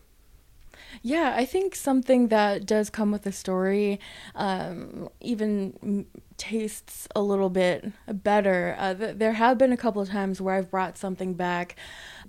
Yeah, 1.02 1.34
I 1.36 1.46
think 1.46 1.76
something 1.76 2.30
that 2.30 2.66
does 2.66 2.90
come 2.90 3.12
with 3.12 3.24
the 3.24 3.32
story 3.32 4.00
um, 4.36 5.10
even 5.22 6.06
tastes 6.38 7.08
a 7.16 7.22
little 7.22 7.50
bit 7.50 7.92
better. 8.08 8.76
Uh, 8.78 8.94
th- 8.94 9.18
there 9.18 9.34
have 9.34 9.58
been 9.58 9.72
a 9.72 9.78
couple 9.78 10.02
of 10.02 10.10
times 10.10 10.42
where 10.42 10.56
I've 10.56 10.72
brought 10.72 10.98
something 10.98 11.34
back 11.34 11.76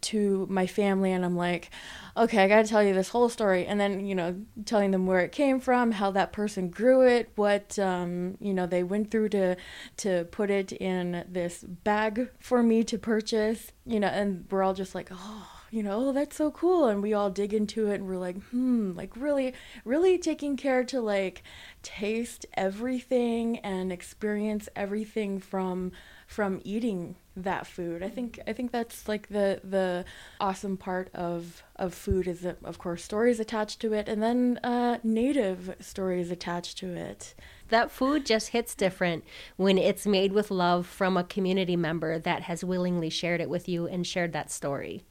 to 0.03 0.47
my 0.49 0.67
family 0.67 1.13
and 1.13 1.25
I'm 1.25 1.37
like, 1.37 1.71
okay, 2.17 2.45
I 2.45 2.49
got 2.49 2.65
to 2.65 2.69
tell 2.71 2.83
you 2.83 2.95
this 2.95 3.09
whole 3.09 3.29
story. 3.29 3.67
And 3.67 3.81
then, 3.81 4.07
you 4.07 4.15
know, 4.15 4.37
telling 4.65 4.91
them 4.91 5.07
where 5.07 5.21
it 5.21 5.33
came 5.33 5.59
from, 5.59 5.93
how 5.93 6.11
that 6.13 6.33
person 6.33 6.69
grew 6.69 7.07
it, 7.07 7.31
what, 7.35 7.79
um, 7.79 8.37
you 8.41 8.55
know, 8.55 8.67
they 8.67 8.83
went 8.83 9.11
through 9.11 9.31
to, 9.31 9.57
to 9.99 10.25
put 10.31 10.51
it 10.51 10.73
in 10.73 11.25
this 11.29 11.65
bag 11.65 12.29
for 12.39 12.63
me 12.63 12.85
to 12.85 12.99
purchase, 12.99 13.73
you 13.85 13.99
know, 14.01 14.09
and 14.09 14.47
we're 14.51 14.63
all 14.63 14.75
just 14.75 14.95
like, 14.95 15.09
oh, 15.13 15.56
you 15.77 15.83
know, 15.83 16.09
oh, 16.09 16.13
that's 16.13 16.37
so 16.37 16.51
cool. 16.51 16.89
And 16.89 17.03
we 17.03 17.13
all 17.13 17.29
dig 17.29 17.53
into 17.53 17.91
it 17.91 17.97
and 17.97 18.07
we're 18.07 18.17
like, 18.17 18.41
hmm, 18.45 18.93
like 18.95 19.15
really, 19.15 19.53
really 19.85 20.17
taking 20.17 20.57
care 20.57 20.83
to 20.85 21.03
like 21.03 21.43
taste 21.83 22.47
everything 22.55 23.59
and 23.59 23.93
experience 23.93 24.71
everything 24.75 25.39
from 25.39 25.93
from 26.27 26.63
eating 26.65 27.15
that 27.37 27.67
food. 27.67 28.03
I 28.03 28.09
think 28.09 28.41
I 28.47 28.55
think 28.55 28.73
that's 28.73 29.07
like 29.07 29.29
the 29.29 29.61
the 29.63 30.07
awesome 30.41 30.79
part 30.79 31.11
of 31.15 31.63
of 31.77 31.93
food 31.93 32.27
is 32.27 32.41
that 32.41 32.57
of 32.65 32.79
course 32.79 33.05
stories 33.05 33.39
attached 33.39 33.79
to 33.81 33.93
it 33.93 34.09
and 34.09 34.23
then 34.23 34.59
uh, 34.65 34.97
native 35.05 35.77
stories 35.81 36.31
attached 36.31 36.79
to 36.79 36.95
it. 36.95 37.35
That 37.69 37.91
food 37.91 38.25
just 38.25 38.49
hits 38.49 38.75
different 38.75 39.25
when 39.57 39.77
it's 39.77 40.07
made 40.07 40.33
with 40.33 40.51
love 40.51 40.87
from 40.87 41.19
a 41.19 41.25
community 41.25 41.77
member 41.77 42.19
that 42.19 42.43
has 42.45 42.65
willingly 42.65 43.11
shared 43.11 43.43
it 43.43 43.51
with 43.51 43.69
you 43.69 43.87
and 43.87 44.07
shared 44.07 44.33
that 44.33 44.51
story. 44.51 45.05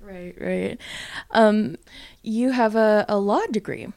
Right, 0.00 0.34
right. 0.40 0.80
Um, 1.30 1.76
you 2.22 2.52
have 2.52 2.74
a, 2.74 3.04
a 3.08 3.18
law 3.18 3.44
degree 3.50 3.88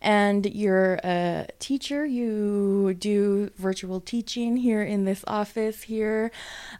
and 0.00 0.46
you're 0.46 0.94
a 1.04 1.48
teacher. 1.58 2.06
You 2.06 2.94
do 2.94 3.50
virtual 3.56 4.00
teaching 4.00 4.56
here 4.56 4.82
in 4.82 5.04
this 5.04 5.24
office 5.26 5.82
here. 5.82 6.30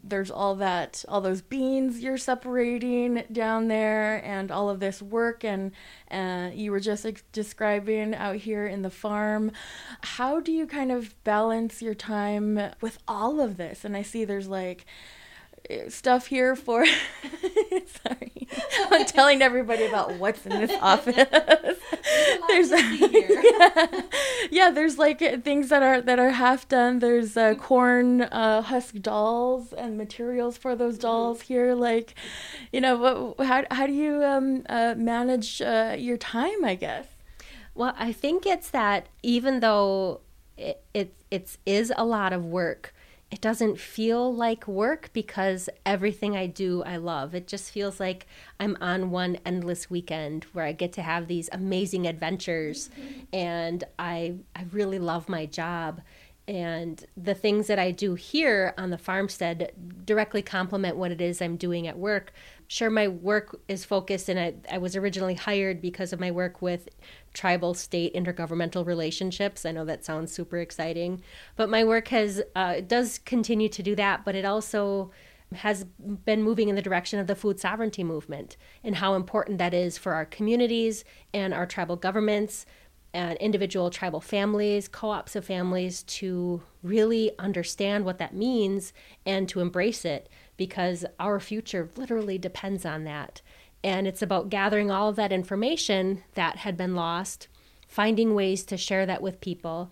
There's 0.02 0.30
all 0.30 0.54
that, 0.56 1.04
all 1.08 1.20
those 1.20 1.42
beans 1.42 2.00
you're 2.00 2.18
separating 2.18 3.24
down 3.32 3.68
there, 3.68 4.24
and 4.24 4.50
all 4.50 4.70
of 4.70 4.80
this 4.80 5.02
work. 5.02 5.44
And 5.44 5.72
uh, 6.10 6.50
you 6.54 6.70
were 6.70 6.80
just 6.80 7.06
describing 7.32 8.14
out 8.14 8.36
here 8.36 8.66
in 8.66 8.82
the 8.82 8.90
farm. 8.90 9.52
How 10.02 10.40
do 10.40 10.52
you 10.52 10.66
kind 10.66 10.92
of 10.92 11.22
balance 11.24 11.82
your 11.82 11.94
time 11.94 12.60
with 12.80 12.98
all 13.08 13.40
of 13.40 13.56
this? 13.56 13.84
And 13.84 13.96
I 13.96 14.02
see 14.02 14.24
there's 14.24 14.48
like, 14.48 14.86
stuff 15.88 16.26
here 16.26 16.56
for 16.56 16.84
sorry. 18.04 18.48
I'm 18.90 19.04
telling 19.06 19.42
everybody 19.42 19.84
about 19.84 20.14
what's 20.14 20.44
in 20.46 20.58
this 20.58 20.72
office. 20.80 21.28
There's 22.48 22.70
yeah, 23.10 24.02
yeah 24.50 24.70
there's 24.70 24.98
like 24.98 25.20
things 25.44 25.68
that 25.68 25.82
are 25.82 26.00
that 26.00 26.18
are 26.18 26.30
half 26.30 26.68
done. 26.68 27.00
There's 27.00 27.36
uh, 27.36 27.54
corn 27.54 28.22
uh, 28.22 28.62
husk 28.62 28.94
dolls 28.96 29.72
and 29.72 29.98
materials 29.98 30.56
for 30.56 30.74
those 30.74 30.94
mm-hmm. 30.94 31.02
dolls 31.02 31.42
here. 31.42 31.74
Like 31.74 32.14
you 32.72 32.80
know 32.80 33.34
what 33.36 33.46
how, 33.46 33.64
how 33.70 33.86
do 33.86 33.92
you 33.92 34.22
um, 34.24 34.64
uh, 34.68 34.94
manage 34.96 35.60
uh, 35.60 35.96
your 35.98 36.16
time 36.16 36.64
i 36.64 36.74
guess? 36.74 37.06
Well 37.74 37.94
i 37.98 38.12
think 38.12 38.46
it's 38.46 38.70
that 38.70 39.06
even 39.22 39.60
though 39.60 40.20
it, 40.56 40.82
it 40.92 41.14
it's 41.30 41.58
is 41.64 41.92
a 41.96 42.04
lot 42.04 42.32
of 42.32 42.44
work 42.44 42.94
it 43.30 43.40
doesn't 43.42 43.78
feel 43.78 44.34
like 44.34 44.66
work 44.66 45.10
because 45.12 45.68
everything 45.84 46.36
I 46.36 46.46
do 46.46 46.82
I 46.82 46.96
love. 46.96 47.34
It 47.34 47.46
just 47.46 47.70
feels 47.70 48.00
like 48.00 48.26
I'm 48.58 48.76
on 48.80 49.10
one 49.10 49.38
endless 49.44 49.90
weekend 49.90 50.44
where 50.52 50.64
I 50.64 50.72
get 50.72 50.92
to 50.94 51.02
have 51.02 51.28
these 51.28 51.50
amazing 51.52 52.06
adventures 52.06 52.88
mm-hmm. 52.88 53.20
and 53.32 53.84
I 53.98 54.36
I 54.56 54.64
really 54.72 54.98
love 54.98 55.28
my 55.28 55.44
job 55.44 56.00
and 56.48 57.04
the 57.14 57.34
things 57.34 57.66
that 57.66 57.78
I 57.78 57.90
do 57.90 58.14
here 58.14 58.72
on 58.78 58.88
the 58.88 58.96
farmstead 58.96 59.72
directly 60.06 60.40
complement 60.40 60.96
what 60.96 61.12
it 61.12 61.20
is 61.20 61.42
I'm 61.42 61.58
doing 61.58 61.86
at 61.86 61.98
work. 61.98 62.32
Sure, 62.70 62.90
my 62.90 63.08
work 63.08 63.58
is 63.66 63.86
focused, 63.86 64.28
and 64.28 64.38
I, 64.38 64.54
I 64.70 64.76
was 64.76 64.94
originally 64.94 65.34
hired 65.34 65.80
because 65.80 66.12
of 66.12 66.20
my 66.20 66.30
work 66.30 66.60
with 66.60 66.90
tribal 67.32 67.72
state 67.72 68.14
intergovernmental 68.14 68.84
relationships. 68.84 69.64
I 69.64 69.72
know 69.72 69.86
that 69.86 70.04
sounds 70.04 70.32
super 70.32 70.58
exciting, 70.58 71.22
but 71.56 71.70
my 71.70 71.82
work 71.82 72.08
has 72.08 72.42
uh, 72.54 72.80
does 72.80 73.20
continue 73.20 73.70
to 73.70 73.82
do 73.82 73.96
that, 73.96 74.22
but 74.22 74.34
it 74.34 74.44
also 74.44 75.10
has 75.54 75.84
been 75.84 76.42
moving 76.42 76.68
in 76.68 76.76
the 76.76 76.82
direction 76.82 77.18
of 77.18 77.26
the 77.26 77.34
food 77.34 77.58
sovereignty 77.58 78.04
movement 78.04 78.58
and 78.84 78.96
how 78.96 79.14
important 79.14 79.56
that 79.56 79.72
is 79.72 79.96
for 79.96 80.12
our 80.12 80.26
communities 80.26 81.04
and 81.32 81.54
our 81.54 81.64
tribal 81.64 81.96
governments 81.96 82.66
and 83.14 83.38
individual 83.38 83.88
tribal 83.88 84.20
families, 84.20 84.88
co 84.88 85.08
ops 85.08 85.34
of 85.34 85.42
families 85.46 86.02
to 86.02 86.60
really 86.82 87.30
understand 87.38 88.04
what 88.04 88.18
that 88.18 88.34
means 88.34 88.92
and 89.24 89.48
to 89.48 89.60
embrace 89.60 90.04
it 90.04 90.28
because 90.58 91.06
our 91.18 91.40
future 91.40 91.88
literally 91.96 92.36
depends 92.36 92.84
on 92.84 93.04
that. 93.04 93.40
And 93.82 94.06
it's 94.06 94.20
about 94.20 94.50
gathering 94.50 94.90
all 94.90 95.08
of 95.08 95.16
that 95.16 95.32
information 95.32 96.24
that 96.34 96.56
had 96.56 96.76
been 96.76 96.94
lost, 96.94 97.48
finding 97.86 98.34
ways 98.34 98.64
to 98.64 98.76
share 98.76 99.06
that 99.06 99.22
with 99.22 99.40
people, 99.40 99.90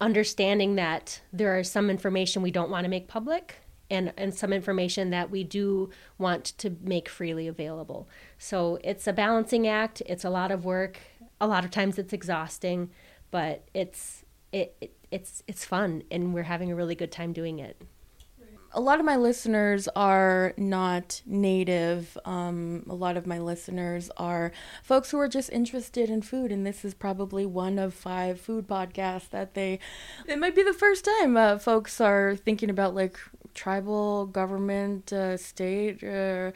understanding 0.00 0.74
that 0.74 1.22
there 1.32 1.56
are 1.56 1.64
some 1.64 1.88
information 1.88 2.42
we 2.42 2.50
don't 2.50 2.70
want 2.70 2.84
to 2.84 2.90
make 2.90 3.08
public 3.08 3.56
and, 3.88 4.12
and 4.16 4.34
some 4.34 4.52
information 4.52 5.10
that 5.10 5.30
we 5.30 5.44
do 5.44 5.90
want 6.18 6.44
to 6.58 6.76
make 6.82 7.08
freely 7.08 7.46
available. 7.46 8.08
So 8.38 8.78
it's 8.82 9.06
a 9.06 9.12
balancing 9.12 9.66
act, 9.66 10.02
it's 10.06 10.24
a 10.24 10.30
lot 10.30 10.50
of 10.50 10.64
work. 10.64 10.98
A 11.40 11.46
lot 11.46 11.64
of 11.64 11.70
times 11.70 11.98
it's 11.98 12.12
exhausting, 12.12 12.90
but 13.30 13.66
it's 13.72 14.24
it, 14.52 14.76
it 14.80 14.94
it's 15.10 15.42
it's 15.46 15.64
fun 15.64 16.02
and 16.10 16.34
we're 16.34 16.42
having 16.42 16.70
a 16.70 16.74
really 16.74 16.94
good 16.94 17.10
time 17.10 17.32
doing 17.32 17.60
it 17.60 17.80
a 18.72 18.80
lot 18.80 19.00
of 19.00 19.06
my 19.06 19.16
listeners 19.16 19.88
are 19.96 20.54
not 20.56 21.22
native. 21.26 22.16
Um, 22.24 22.84
a 22.88 22.94
lot 22.94 23.16
of 23.16 23.26
my 23.26 23.38
listeners 23.38 24.10
are 24.16 24.52
folks 24.82 25.10
who 25.10 25.18
are 25.18 25.28
just 25.28 25.50
interested 25.50 26.08
in 26.08 26.22
food, 26.22 26.52
and 26.52 26.64
this 26.64 26.84
is 26.84 26.94
probably 26.94 27.44
one 27.44 27.78
of 27.78 27.94
five 27.94 28.40
food 28.40 28.68
podcasts 28.68 29.30
that 29.30 29.54
they. 29.54 29.80
It 30.26 30.38
might 30.38 30.54
be 30.54 30.62
the 30.62 30.72
first 30.72 31.04
time 31.04 31.36
uh, 31.36 31.58
folks 31.58 32.00
are 32.00 32.36
thinking 32.36 32.70
about 32.70 32.94
like 32.94 33.18
tribal 33.54 34.26
government, 34.26 35.12
uh, 35.12 35.36
state 35.36 36.02
uh, 36.02 36.52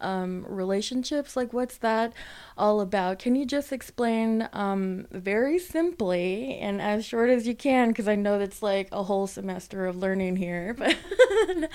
um, 0.00 0.44
relationships. 0.48 1.36
Like, 1.36 1.52
what's 1.52 1.78
that 1.78 2.12
all 2.56 2.80
about? 2.80 3.18
Can 3.18 3.34
you 3.34 3.44
just 3.44 3.72
explain 3.72 4.48
um, 4.52 5.06
very 5.10 5.58
simply 5.58 6.58
and 6.58 6.80
as 6.80 7.04
short 7.04 7.30
as 7.30 7.46
you 7.46 7.54
can? 7.54 7.88
Because 7.88 8.08
I 8.08 8.14
know 8.14 8.38
that's 8.38 8.62
like 8.62 8.88
a 8.92 9.02
whole 9.02 9.26
semester 9.26 9.86
of 9.86 9.96
learning 9.96 10.36
here. 10.36 10.74
But 11.48 11.70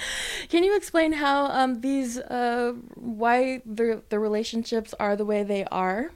can 0.49 0.63
you 0.63 0.75
explain 0.75 1.13
how 1.13 1.47
um, 1.47 1.81
these, 1.81 2.17
uh, 2.17 2.73
why 2.95 3.61
the 3.65 4.01
the 4.09 4.19
relationships 4.19 4.93
are 4.99 5.15
the 5.15 5.25
way 5.25 5.43
they 5.43 5.65
are? 5.65 6.11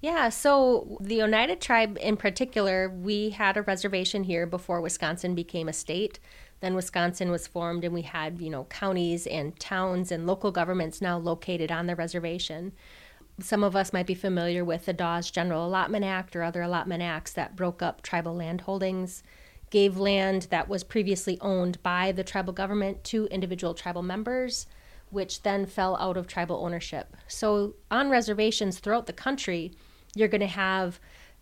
Yeah, 0.00 0.28
so 0.28 0.96
the 1.00 1.22
Oneida 1.22 1.56
tribe 1.56 1.98
in 2.00 2.16
particular, 2.16 2.88
we 2.88 3.30
had 3.30 3.56
a 3.56 3.62
reservation 3.62 4.24
here 4.24 4.46
before 4.46 4.80
Wisconsin 4.80 5.34
became 5.34 5.68
a 5.68 5.72
state. 5.72 6.20
Then 6.60 6.76
Wisconsin 6.76 7.30
was 7.30 7.48
formed, 7.48 7.84
and 7.84 7.92
we 7.92 8.02
had, 8.02 8.40
you 8.40 8.48
know, 8.48 8.64
counties 8.64 9.26
and 9.26 9.58
towns 9.58 10.12
and 10.12 10.26
local 10.26 10.52
governments 10.52 11.00
now 11.00 11.18
located 11.18 11.72
on 11.72 11.86
the 11.86 11.96
reservation. 11.96 12.72
Some 13.40 13.64
of 13.64 13.74
us 13.74 13.92
might 13.92 14.06
be 14.06 14.14
familiar 14.14 14.64
with 14.64 14.86
the 14.86 14.92
Dawes 14.92 15.30
General 15.32 15.66
Allotment 15.66 16.04
Act 16.04 16.36
or 16.36 16.42
other 16.42 16.62
allotment 16.62 17.02
acts 17.02 17.32
that 17.32 17.56
broke 17.56 17.82
up 17.82 18.02
tribal 18.02 18.34
land 18.34 18.62
holdings, 18.62 19.24
gave 19.70 19.98
land 19.98 20.46
that 20.50 20.68
was 20.68 20.84
previously 20.84 21.38
owned 21.40 21.82
by 21.82 22.12
the 22.12 22.24
tribal 22.24 22.52
government 22.52 23.02
to 23.04 23.26
individual 23.26 23.74
tribal 23.74 24.02
members, 24.02 24.66
which 25.10 25.42
then 25.42 25.66
fell 25.66 25.96
out 25.96 26.16
of 26.16 26.26
tribal 26.26 26.64
ownership. 26.64 27.16
So 27.26 27.74
on 27.90 28.10
reservations 28.10 28.78
throughout 28.78 29.06
the 29.06 29.12
country, 29.12 29.72
you're 30.14 30.28
going 30.28 30.40
to 30.40 30.46
have 30.46 31.00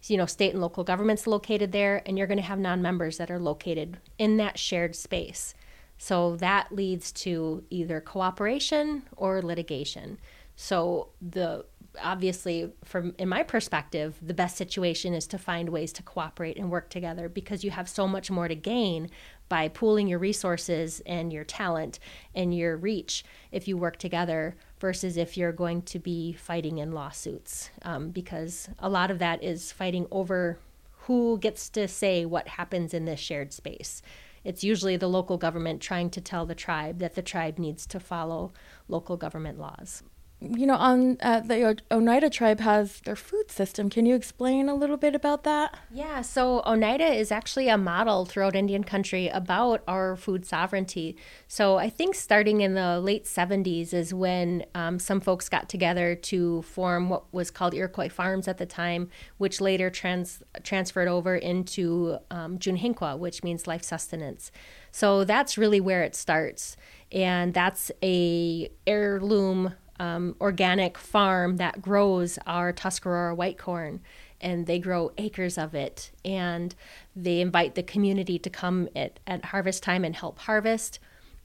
you 0.09 0.17
know, 0.17 0.27
state 0.27 0.53
and 0.53 0.61
local 0.61 0.85
governments 0.85 1.27
located 1.27 1.73
there, 1.73 2.03
and 2.07 2.17
you're 2.17 2.27
going 2.27 2.39
to 2.39 2.43
have 2.43 2.59
non 2.59 2.83
members 2.83 3.19
that 3.19 3.31
are 3.31 3.39
located 3.39 3.99
in 4.19 4.37
that 4.37 4.59
shared 4.59 4.95
space. 4.95 5.55
So 5.99 6.37
that 6.37 6.71
leads 6.71 7.11
to 7.13 7.65
either 7.71 8.01
cooperation 8.01 9.03
or 9.17 9.43
litigation. 9.43 10.19
So 10.55 11.09
the 11.21 11.65
obviously 12.03 12.71
from 12.85 13.15
in 13.19 13.27
my 13.27 13.43
perspective 13.43 14.19
the 14.21 14.35
best 14.35 14.55
situation 14.55 15.15
is 15.15 15.27
to 15.27 15.39
find 15.39 15.71
ways 15.71 15.95
to 15.95 16.03
cooperate 16.03 16.59
and 16.59 16.71
work 16.71 16.91
together 16.91 17.27
because 17.27 17.65
you 17.65 17.71
have 17.71 17.89
so 17.89 18.07
much 18.07 18.31
more 18.31 18.49
to 18.49 18.55
gain 18.55 19.09
by 19.49 19.69
pooling 19.69 20.09
your 20.09 20.19
resources 20.19 21.01
and 21.07 21.33
your 21.33 21.45
talent 21.45 21.99
and 22.35 22.57
your 22.57 22.77
reach 22.77 23.25
if 23.53 23.69
you 23.69 23.77
work 23.77 23.97
together 23.97 24.57
versus 24.81 25.17
if 25.17 25.37
you're 25.37 25.53
going 25.53 25.83
to 25.83 25.99
be 25.99 26.33
fighting 26.33 26.79
in 26.79 26.93
lawsuits. 26.93 27.71
Um, 27.83 28.11
because 28.11 28.69
a 28.79 28.89
lot 28.89 29.11
of 29.11 29.19
that 29.19 29.43
is 29.43 29.73
fighting 29.73 30.07
over 30.11 30.59
who 31.01 31.39
gets 31.39 31.69
to 31.71 31.87
say 31.87 32.25
what 32.25 32.49
happens 32.49 32.93
in 32.93 33.05
this 33.05 33.21
shared 33.21 33.53
space. 33.53 34.03
It's 34.43 34.65
usually 34.65 34.97
the 34.97 35.09
local 35.09 35.39
government 35.39 35.81
trying 35.81 36.11
to 36.11 36.21
tell 36.21 36.47
the 36.47 36.55
tribe 36.55 36.99
that 36.99 37.15
the 37.15 37.23
tribe 37.23 37.59
needs 37.59 37.87
to 37.87 38.01
follow 38.01 38.53
local 38.89 39.17
government 39.17 39.59
laws 39.59 40.03
you 40.41 40.67
know, 40.67 40.75
on 40.75 41.17
uh, 41.23 41.41
the 41.41 41.81
Oneida 41.91 42.29
tribe 42.29 42.61
has 42.61 43.01
their 43.01 43.17
food 43.17 43.51
system. 43.51 43.89
Can 43.89 44.05
you 44.05 44.15
explain 44.15 44.69
a 44.69 44.75
little 44.75 44.99
bit 44.99 45.15
about 45.15 45.45
that? 45.45 45.75
Yeah, 45.91 46.21
so 46.21 46.63
Oneida 46.67 47.07
is 47.07 47.33
actually 47.33 47.69
a 47.69 47.79
model 47.79 48.27
throughout 48.27 48.55
Indian 48.55 48.85
country 48.85 49.29
about 49.29 49.83
our 49.89 50.15
food 50.15 50.45
sovereignty. 50.45 51.17
So 51.49 51.79
I 51.79 51.89
think 51.89 52.15
starting 52.15 52.61
in 52.61 52.75
the 52.75 53.01
late 53.01 53.25
70s 53.25 53.95
is 53.95 54.13
when 54.13 54.67
um, 54.75 54.99
some 54.99 55.21
folks 55.21 55.49
got 55.49 55.71
together 55.71 56.15
to 56.15 56.61
form 56.63 57.09
what 57.09 57.33
was 57.33 57.51
called 57.51 57.73
Iroquois 57.73 58.11
Farms 58.11 58.47
at 58.47 58.59
the 58.59 58.67
time, 58.67 59.09
which 59.39 59.63
later 59.63 59.89
trans- 59.89 60.43
transferred 60.63 61.09
over 61.09 61.35
into 61.35 62.19
um, 62.31 62.59
Tsyunhehkwa, 62.59 63.19
which 63.19 63.43
means 63.43 63.67
life 63.67 63.83
sustenance. 63.83 64.53
So 64.91 65.25
that's 65.25 65.57
really 65.57 65.81
where 65.81 66.03
it 66.03 66.15
starts. 66.15 66.77
And 67.11 67.55
that's 67.55 67.91
a 68.03 68.69
heirloom 68.87 69.75
um, 69.99 70.37
organic 70.41 70.99
farm 70.99 71.57
that 71.57 71.83
grows 71.83 72.39
our 72.47 72.73
Tuscarora 72.73 73.35
white 73.35 73.59
corn, 73.59 74.01
and 74.41 74.67
they 74.67 74.79
grow 74.79 75.13
acres 75.19 75.57
of 75.57 75.75
it. 75.75 76.11
And 76.25 76.75
they 77.15 77.41
invite 77.41 77.75
the 77.75 77.83
community 77.83 78.39
to 78.39 78.51
come 78.51 78.89
at, 78.95 79.19
at 79.27 79.47
harvest 79.47 79.83
time 79.83 80.05
and 80.05 80.15
help 80.15 80.39
harvest. 80.41 80.99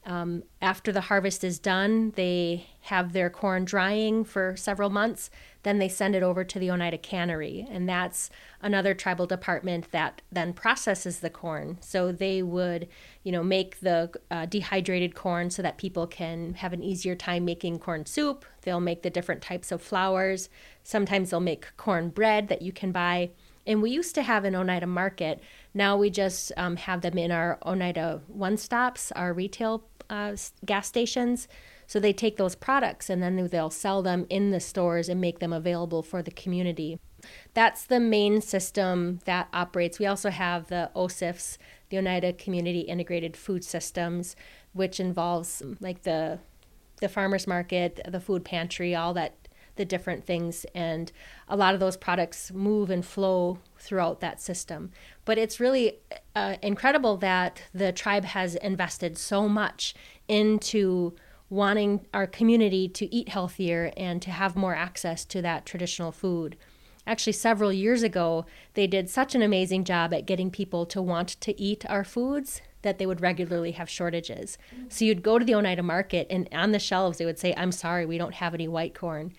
Um, 0.04 0.42
after 0.60 0.90
the 0.90 1.02
harvest 1.02 1.44
is 1.44 1.60
done, 1.60 2.12
they 2.16 2.66
have 2.82 3.12
their 3.12 3.30
corn 3.30 3.64
drying 3.64 4.24
for 4.24 4.56
several 4.56 4.90
months. 4.90 5.30
Then 5.62 5.78
they 5.78 5.88
send 5.88 6.16
it 6.16 6.24
over 6.24 6.42
to 6.42 6.58
the 6.58 6.72
Oneida 6.72 6.98
Cannery, 6.98 7.68
and 7.70 7.88
that's 7.88 8.28
another 8.60 8.94
tribal 8.94 9.26
department 9.26 9.92
that 9.92 10.20
then 10.32 10.54
processes 10.54 11.20
the 11.20 11.30
corn. 11.30 11.78
So 11.80 12.10
they 12.10 12.42
would, 12.42 12.88
you 13.22 13.30
know, 13.30 13.44
make 13.44 13.78
the 13.78 14.10
uh, 14.28 14.46
dehydrated 14.46 15.14
corn 15.14 15.50
so 15.50 15.62
that 15.62 15.78
people 15.78 16.08
can 16.08 16.54
have 16.54 16.72
an 16.72 16.82
easier 16.82 17.14
time 17.14 17.44
making 17.44 17.78
corn 17.78 18.04
soup. 18.04 18.44
They'll 18.62 18.80
make 18.80 19.02
the 19.02 19.10
different 19.10 19.40
types 19.40 19.70
of 19.70 19.80
flours. 19.80 20.48
Sometimes 20.82 21.30
they'll 21.30 21.38
make 21.38 21.76
corn 21.76 22.08
bread 22.08 22.48
that 22.48 22.62
you 22.62 22.72
can 22.72 22.90
buy. 22.90 23.30
And 23.66 23.80
we 23.80 23.90
used 23.90 24.14
to 24.16 24.22
have 24.22 24.44
an 24.44 24.56
Oneida 24.56 24.86
market. 24.86 25.40
Now 25.72 25.96
we 25.96 26.10
just 26.10 26.50
um, 26.56 26.76
have 26.76 27.00
them 27.02 27.16
in 27.16 27.30
our 27.30 27.58
Oneida 27.64 28.20
one 28.26 28.56
stops, 28.56 29.12
our 29.12 29.32
retail 29.32 29.84
uh, 30.12 30.36
gas 30.64 30.86
stations. 30.86 31.48
So 31.86 31.98
they 31.98 32.12
take 32.12 32.36
those 32.36 32.54
products 32.54 33.10
and 33.10 33.22
then 33.22 33.48
they'll 33.48 33.70
sell 33.70 34.02
them 34.02 34.26
in 34.28 34.50
the 34.50 34.60
stores 34.60 35.08
and 35.08 35.20
make 35.20 35.40
them 35.40 35.52
available 35.52 36.02
for 36.02 36.22
the 36.22 36.30
community. 36.30 37.00
That's 37.54 37.84
the 37.84 37.98
main 37.98 38.40
system 38.40 39.20
that 39.24 39.48
operates. 39.52 39.98
We 39.98 40.06
also 40.06 40.30
have 40.30 40.68
the 40.68 40.90
OCIFS, 40.94 41.56
the 41.88 41.98
Oneida 41.98 42.32
Community 42.34 42.80
Integrated 42.80 43.36
Food 43.36 43.64
Systems, 43.64 44.36
which 44.72 45.00
involves 45.00 45.62
like 45.80 46.02
the 46.02 46.38
the 47.00 47.08
farmers 47.08 47.48
market, 47.48 48.00
the 48.06 48.20
food 48.20 48.44
pantry, 48.44 48.94
all 48.94 49.12
that 49.14 49.41
the 49.76 49.84
different 49.84 50.24
things 50.24 50.66
and 50.74 51.12
a 51.48 51.56
lot 51.56 51.74
of 51.74 51.80
those 51.80 51.96
products 51.96 52.52
move 52.52 52.90
and 52.90 53.04
flow 53.04 53.58
throughout 53.78 54.20
that 54.20 54.40
system 54.40 54.90
but 55.24 55.38
it's 55.38 55.60
really 55.60 55.98
uh, 56.34 56.56
incredible 56.62 57.16
that 57.16 57.62
the 57.74 57.92
tribe 57.92 58.24
has 58.24 58.54
invested 58.56 59.16
so 59.16 59.48
much 59.48 59.94
into 60.28 61.14
wanting 61.48 62.04
our 62.14 62.26
community 62.26 62.88
to 62.88 63.12
eat 63.14 63.28
healthier 63.28 63.92
and 63.96 64.22
to 64.22 64.30
have 64.30 64.56
more 64.56 64.74
access 64.74 65.24
to 65.24 65.42
that 65.42 65.64
traditional 65.66 66.12
food 66.12 66.56
actually 67.06 67.32
several 67.32 67.72
years 67.72 68.02
ago 68.02 68.44
they 68.74 68.86
did 68.86 69.08
such 69.08 69.34
an 69.34 69.42
amazing 69.42 69.84
job 69.84 70.12
at 70.12 70.26
getting 70.26 70.50
people 70.50 70.86
to 70.86 71.00
want 71.00 71.28
to 71.40 71.58
eat 71.60 71.84
our 71.88 72.04
foods 72.04 72.62
that 72.82 72.98
they 72.98 73.06
would 73.06 73.20
regularly 73.20 73.72
have 73.72 73.88
shortages. 73.88 74.58
So 74.88 75.04
you'd 75.04 75.22
go 75.22 75.38
to 75.38 75.44
the 75.44 75.54
Oneida 75.54 75.82
market 75.82 76.26
and 76.28 76.48
on 76.52 76.72
the 76.72 76.78
shelves 76.78 77.18
they 77.18 77.24
would 77.24 77.38
say, 77.38 77.54
I'm 77.56 77.72
sorry, 77.72 78.04
we 78.04 78.18
don't 78.18 78.34
have 78.34 78.54
any 78.54 78.68
white 78.68 78.94
corn. 78.94 79.32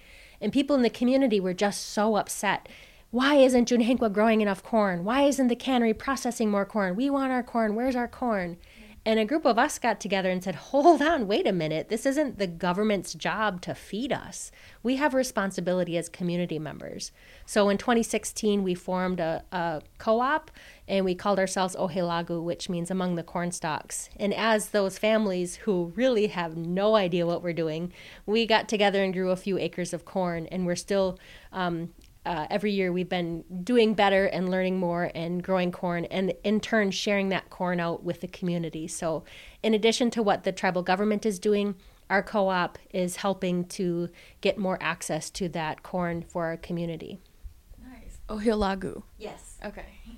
And 0.43 0.51
people 0.51 0.75
in 0.75 0.81
the 0.81 0.89
community 0.89 1.39
were 1.39 1.53
just 1.53 1.89
so 1.89 2.17
upset. 2.17 2.67
Why 3.11 3.35
isn't 3.35 3.69
Tsyunhehkwa 3.69 4.11
growing 4.11 4.41
enough 4.41 4.61
corn? 4.61 5.05
Why 5.05 5.21
isn't 5.21 5.47
the 5.47 5.55
cannery 5.55 5.93
processing 5.93 6.51
more 6.51 6.65
corn? 6.65 6.97
We 6.97 7.09
want 7.09 7.31
our 7.31 7.43
corn. 7.43 7.75
Where's 7.75 7.95
our 7.95 8.09
corn? 8.09 8.57
And 9.05 9.19
a 9.19 9.25
group 9.25 9.43
of 9.43 9.59
us 9.59 9.79
got 9.79 9.99
together 9.99 10.29
and 10.29 10.41
said, 10.41 10.55
Hold 10.55 11.01
on, 11.01 11.27
wait 11.27 11.45
a 11.45 11.51
minute. 11.51 11.89
This 11.89 12.05
isn't 12.05 12.39
the 12.39 12.47
government's 12.47 13.13
job 13.13 13.61
to 13.61 13.75
feed 13.75 14.13
us. 14.13 14.49
We 14.81 14.95
have 14.95 15.13
responsibility 15.13 15.97
as 15.97 16.07
community 16.07 16.57
members. 16.57 17.11
So 17.45 17.67
in 17.67 17.77
2016, 17.77 18.63
we 18.63 18.73
formed 18.75 19.19
a, 19.19 19.43
a 19.51 19.81
co 19.97 20.21
op 20.21 20.51
and 20.87 21.03
we 21.03 21.15
called 21.15 21.39
ourselves 21.39 21.75
Ohelagu, 21.75 22.41
which 22.41 22.69
means 22.69 22.89
among 22.89 23.15
the 23.15 23.23
corn 23.23 23.51
stalks. 23.51 24.09
And 24.17 24.33
as 24.33 24.69
those 24.69 24.97
families 24.97 25.57
who 25.57 25.91
really 25.95 26.27
have 26.27 26.55
no 26.55 26.95
idea 26.95 27.25
what 27.25 27.43
we're 27.43 27.53
doing, 27.53 27.91
we 28.25 28.45
got 28.45 28.69
together 28.69 29.03
and 29.03 29.13
grew 29.13 29.31
a 29.31 29.35
few 29.37 29.57
acres 29.57 29.93
of 29.93 30.05
corn, 30.05 30.45
and 30.47 30.65
we're 30.65 30.75
still 30.75 31.17
um, 31.51 31.93
uh, 32.25 32.47
every 32.49 32.71
year 32.71 32.91
we've 32.91 33.09
been 33.09 33.43
doing 33.63 33.93
better 33.93 34.25
and 34.25 34.49
learning 34.49 34.79
more 34.79 35.11
and 35.13 35.43
growing 35.43 35.71
corn 35.71 36.05
and 36.05 36.33
in 36.43 36.59
turn 36.59 36.91
sharing 36.91 37.29
that 37.29 37.49
corn 37.49 37.79
out 37.79 38.03
with 38.03 38.21
the 38.21 38.27
community. 38.27 38.87
So 38.87 39.23
in 39.61 39.73
addition 39.73 40.09
to 40.11 40.23
what 40.23 40.43
the 40.43 40.51
tribal 40.51 40.83
government 40.83 41.25
is 41.25 41.39
doing 41.39 41.75
our 42.09 42.21
co-op 42.21 42.77
is 42.91 43.17
helping 43.17 43.65
to 43.65 44.09
get 44.41 44.57
more 44.57 44.77
access 44.81 45.29
to 45.31 45.49
that 45.49 45.83
corn 45.83 46.21
for 46.21 46.45
our 46.45 46.57
community. 46.57 47.19
Nice. 47.81 48.19
Ohelagu 48.29 49.03
yes. 49.17 49.57
Okay. 49.65 49.85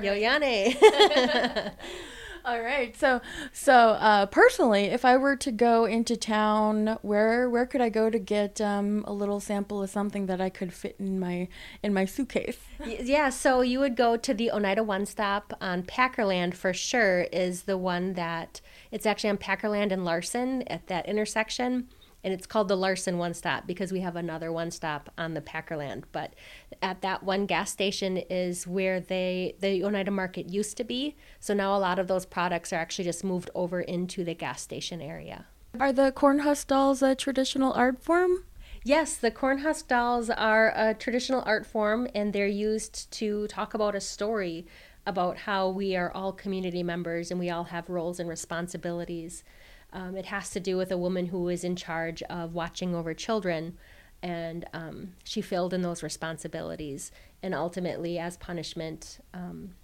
Yoyane 0.00 0.76
All 2.44 2.60
right. 2.60 2.96
So, 2.96 3.20
so 3.52 3.72
uh, 3.72 4.26
personally, 4.26 4.84
if 4.84 5.04
I 5.04 5.16
were 5.16 5.36
to 5.36 5.52
go 5.52 5.84
into 5.84 6.16
town, 6.16 6.98
where 7.02 7.48
where 7.48 7.66
could 7.66 7.80
I 7.80 7.88
go 7.88 8.10
to 8.10 8.18
get 8.18 8.60
um, 8.60 9.04
a 9.06 9.12
little 9.12 9.38
sample 9.38 9.82
of 9.82 9.90
something 9.90 10.26
that 10.26 10.40
I 10.40 10.48
could 10.48 10.72
fit 10.72 10.96
in 10.98 11.20
my 11.20 11.48
in 11.82 11.94
my 11.94 12.04
suitcase? 12.04 12.58
Yeah. 12.84 13.30
So 13.30 13.60
you 13.60 13.78
would 13.78 13.96
go 13.96 14.16
to 14.16 14.34
the 14.34 14.50
Oneida 14.50 14.82
One 14.82 15.06
Stop 15.06 15.52
on 15.60 15.84
Packerland 15.84 16.54
for 16.54 16.72
sure. 16.72 17.22
Is 17.32 17.62
the 17.62 17.78
one 17.78 18.14
that 18.14 18.60
it's 18.90 19.06
actually 19.06 19.30
on 19.30 19.38
Packerland 19.38 19.92
and 19.92 20.04
Larson 20.04 20.62
at 20.62 20.88
that 20.88 21.06
intersection 21.06 21.88
and 22.24 22.32
it's 22.32 22.46
called 22.46 22.68
the 22.68 22.76
Larson 22.76 23.18
One 23.18 23.34
Stop 23.34 23.66
because 23.66 23.92
we 23.92 24.00
have 24.00 24.16
another 24.16 24.52
one 24.52 24.70
stop 24.70 25.10
on 25.18 25.34
the 25.34 25.40
Packerland. 25.40 26.04
But 26.12 26.34
at 26.82 27.00
that 27.00 27.22
one 27.22 27.46
gas 27.46 27.70
station 27.70 28.16
is 28.16 28.66
where 28.66 29.00
they 29.00 29.54
the 29.60 29.84
Oneida 29.84 30.10
Market 30.10 30.48
used 30.48 30.76
to 30.76 30.84
be. 30.84 31.16
So 31.40 31.54
now 31.54 31.76
a 31.76 31.78
lot 31.78 31.98
of 31.98 32.08
those 32.08 32.26
products 32.26 32.72
are 32.72 32.76
actually 32.76 33.04
just 33.04 33.24
moved 33.24 33.50
over 33.54 33.80
into 33.80 34.24
the 34.24 34.34
gas 34.34 34.60
station 34.60 35.00
area. 35.00 35.46
Are 35.78 35.92
the 35.92 36.12
corn 36.12 36.40
husk 36.40 36.66
dolls 36.66 37.02
a 37.02 37.14
traditional 37.14 37.72
art 37.72 38.02
form? 38.02 38.44
Yes, 38.84 39.16
the 39.16 39.30
corn 39.30 39.58
husk 39.58 39.88
dolls 39.88 40.28
are 40.28 40.72
a 40.74 40.92
traditional 40.92 41.42
art 41.46 41.64
form 41.64 42.08
and 42.14 42.32
they're 42.32 42.46
used 42.46 43.10
to 43.12 43.46
talk 43.46 43.74
about 43.74 43.94
a 43.94 44.00
story 44.00 44.66
about 45.06 45.38
how 45.38 45.68
we 45.68 45.96
are 45.96 46.10
all 46.12 46.32
community 46.32 46.82
members 46.82 47.30
and 47.30 47.38
we 47.38 47.48
all 47.48 47.64
have 47.64 47.88
roles 47.88 48.18
and 48.20 48.28
responsibilities. 48.28 49.44
Um, 49.92 50.16
it 50.16 50.26
has 50.26 50.50
to 50.50 50.60
do 50.60 50.76
with 50.76 50.90
a 50.90 50.98
woman 50.98 51.26
who 51.26 51.48
is 51.48 51.64
in 51.64 51.76
charge 51.76 52.22
of 52.24 52.54
watching 52.54 52.94
over 52.94 53.14
children, 53.14 53.76
and 54.22 54.64
um, 54.72 55.14
she 55.24 55.40
filled 55.40 55.74
in 55.74 55.82
those 55.82 56.02
responsibilities. 56.02 57.10
And 57.42 57.54
ultimately, 57.54 58.18
as 58.18 58.36
punishment, 58.36 59.18
um, 59.34 59.74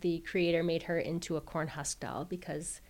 the 0.00 0.20
creator 0.20 0.62
made 0.62 0.84
her 0.84 0.98
into 0.98 1.36
a 1.36 1.40
corn 1.40 1.68
husk 1.68 2.00
doll 2.00 2.24
because, 2.24 2.80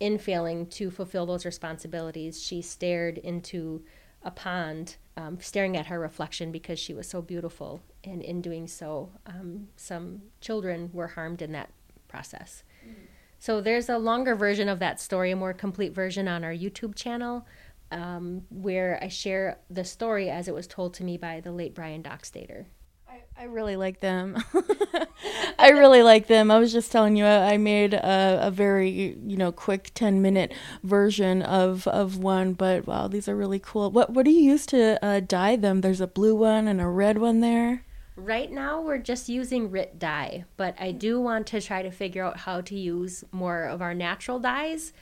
in 0.00 0.18
failing 0.18 0.66
to 0.66 0.90
fulfill 0.90 1.26
those 1.26 1.44
responsibilities, 1.44 2.42
she 2.42 2.60
stared 2.60 3.18
into 3.18 3.84
a 4.22 4.30
pond, 4.30 4.96
um, 5.16 5.38
staring 5.40 5.76
at 5.76 5.86
her 5.86 6.00
reflection 6.00 6.50
because 6.50 6.78
she 6.78 6.92
was 6.92 7.08
so 7.08 7.22
beautiful. 7.22 7.80
And 8.02 8.20
in 8.20 8.42
doing 8.42 8.66
so, 8.66 9.10
um, 9.26 9.68
some 9.76 10.22
children 10.40 10.90
were 10.92 11.08
harmed 11.08 11.40
in 11.40 11.52
that 11.52 11.70
process. 12.08 12.64
Mm. 12.84 12.94
So 13.38 13.60
there's 13.60 13.88
a 13.88 13.98
longer 13.98 14.34
version 14.34 14.68
of 14.68 14.80
that 14.80 15.00
story, 15.00 15.30
a 15.30 15.36
more 15.36 15.52
complete 15.52 15.94
version 15.94 16.26
on 16.26 16.42
our 16.42 16.52
YouTube 16.52 16.96
channel, 16.96 17.46
um, 17.90 18.42
where 18.50 18.98
I 19.02 19.08
share 19.08 19.58
the 19.70 19.84
story 19.84 20.30
as 20.30 20.48
it 20.48 20.54
was 20.54 20.66
told 20.66 20.94
to 20.94 21.04
me 21.04 21.16
by 21.16 21.40
the 21.40 21.52
late 21.52 21.74
Brian 21.74 22.02
Dockstader. 22.02 22.66
I, 23.08 23.20
I 23.36 23.44
really 23.44 23.76
like 23.76 24.00
them. 24.00 24.42
I 25.58 25.70
really 25.70 26.02
like 26.02 26.26
them. 26.26 26.50
I 26.50 26.58
was 26.58 26.72
just 26.72 26.92
telling 26.92 27.16
you, 27.16 27.24
I 27.24 27.56
made 27.56 27.94
a, 27.94 28.40
a 28.42 28.50
very, 28.50 29.16
you 29.24 29.36
know, 29.36 29.50
quick 29.50 29.92
10 29.94 30.20
minute 30.20 30.52
version 30.82 31.42
of, 31.42 31.86
of 31.88 32.18
one, 32.18 32.52
but 32.52 32.86
wow, 32.86 33.08
these 33.08 33.28
are 33.28 33.36
really 33.36 33.58
cool. 33.58 33.90
What, 33.90 34.10
what 34.10 34.24
do 34.24 34.30
you 34.30 34.42
use 34.42 34.66
to 34.66 35.04
uh, 35.04 35.20
dye 35.20 35.56
them? 35.56 35.80
There's 35.80 36.00
a 36.00 36.06
blue 36.06 36.34
one 36.34 36.68
and 36.68 36.80
a 36.80 36.86
red 36.86 37.18
one 37.18 37.40
there. 37.40 37.84
Right 38.14 38.50
now, 38.50 38.80
we're 38.80 38.98
just 38.98 39.28
using 39.28 39.70
RIT 39.70 40.00
dye, 40.00 40.44
but 40.56 40.74
I 40.78 40.90
do 40.90 41.20
want 41.20 41.46
to 41.48 41.60
try 41.60 41.82
to 41.82 41.90
figure 41.90 42.24
out 42.24 42.38
how 42.38 42.60
to 42.62 42.74
use 42.74 43.22
more 43.30 43.64
of 43.64 43.80
our 43.80 43.94
natural 43.94 44.40
dyes. 44.40 44.92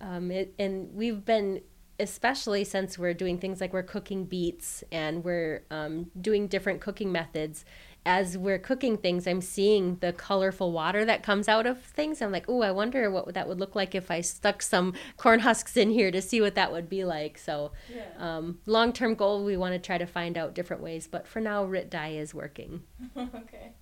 Um, 0.00 0.30
it, 0.30 0.54
and 0.58 0.94
we've 0.94 1.24
been 1.24 1.62
especially 2.00 2.64
since 2.64 2.98
we're 2.98 3.14
doing 3.14 3.38
things 3.38 3.60
like 3.60 3.72
we're 3.72 3.82
cooking 3.82 4.24
beets 4.24 4.82
and 4.90 5.22
we're 5.22 5.62
um, 5.70 6.10
doing 6.20 6.48
different 6.48 6.80
cooking 6.80 7.12
methods 7.12 7.64
as 8.06 8.38
we're 8.38 8.58
cooking 8.58 8.96
things, 8.96 9.26
I'm 9.26 9.42
seeing 9.42 9.96
the 9.96 10.12
colorful 10.12 10.72
water 10.72 11.04
that 11.04 11.22
comes 11.22 11.48
out 11.48 11.66
of 11.66 11.82
things. 11.82 12.22
I'm 12.22 12.32
like, 12.32 12.46
oh, 12.48 12.62
I 12.62 12.70
wonder 12.70 13.10
what 13.10 13.34
that 13.34 13.46
would 13.46 13.60
look 13.60 13.74
like 13.74 13.94
if 13.94 14.10
I 14.10 14.22
stuck 14.22 14.62
some 14.62 14.94
corn 15.16 15.40
husks 15.40 15.76
in 15.76 15.90
here 15.90 16.10
to 16.10 16.22
see 16.22 16.40
what 16.40 16.54
that 16.54 16.72
would 16.72 16.88
be 16.88 17.04
like. 17.04 17.36
So, 17.36 17.72
yeah. 17.94 18.06
um, 18.18 18.58
long 18.64 18.92
term 18.92 19.14
goal, 19.14 19.44
we 19.44 19.56
want 19.56 19.74
to 19.74 19.78
try 19.78 19.98
to 19.98 20.06
find 20.06 20.38
out 20.38 20.54
different 20.54 20.82
ways. 20.82 21.06
But 21.06 21.26
for 21.26 21.40
now, 21.40 21.64
RIT 21.64 21.90
dye 21.90 22.12
is 22.12 22.34
working. 22.34 22.82
okay. 23.16 23.72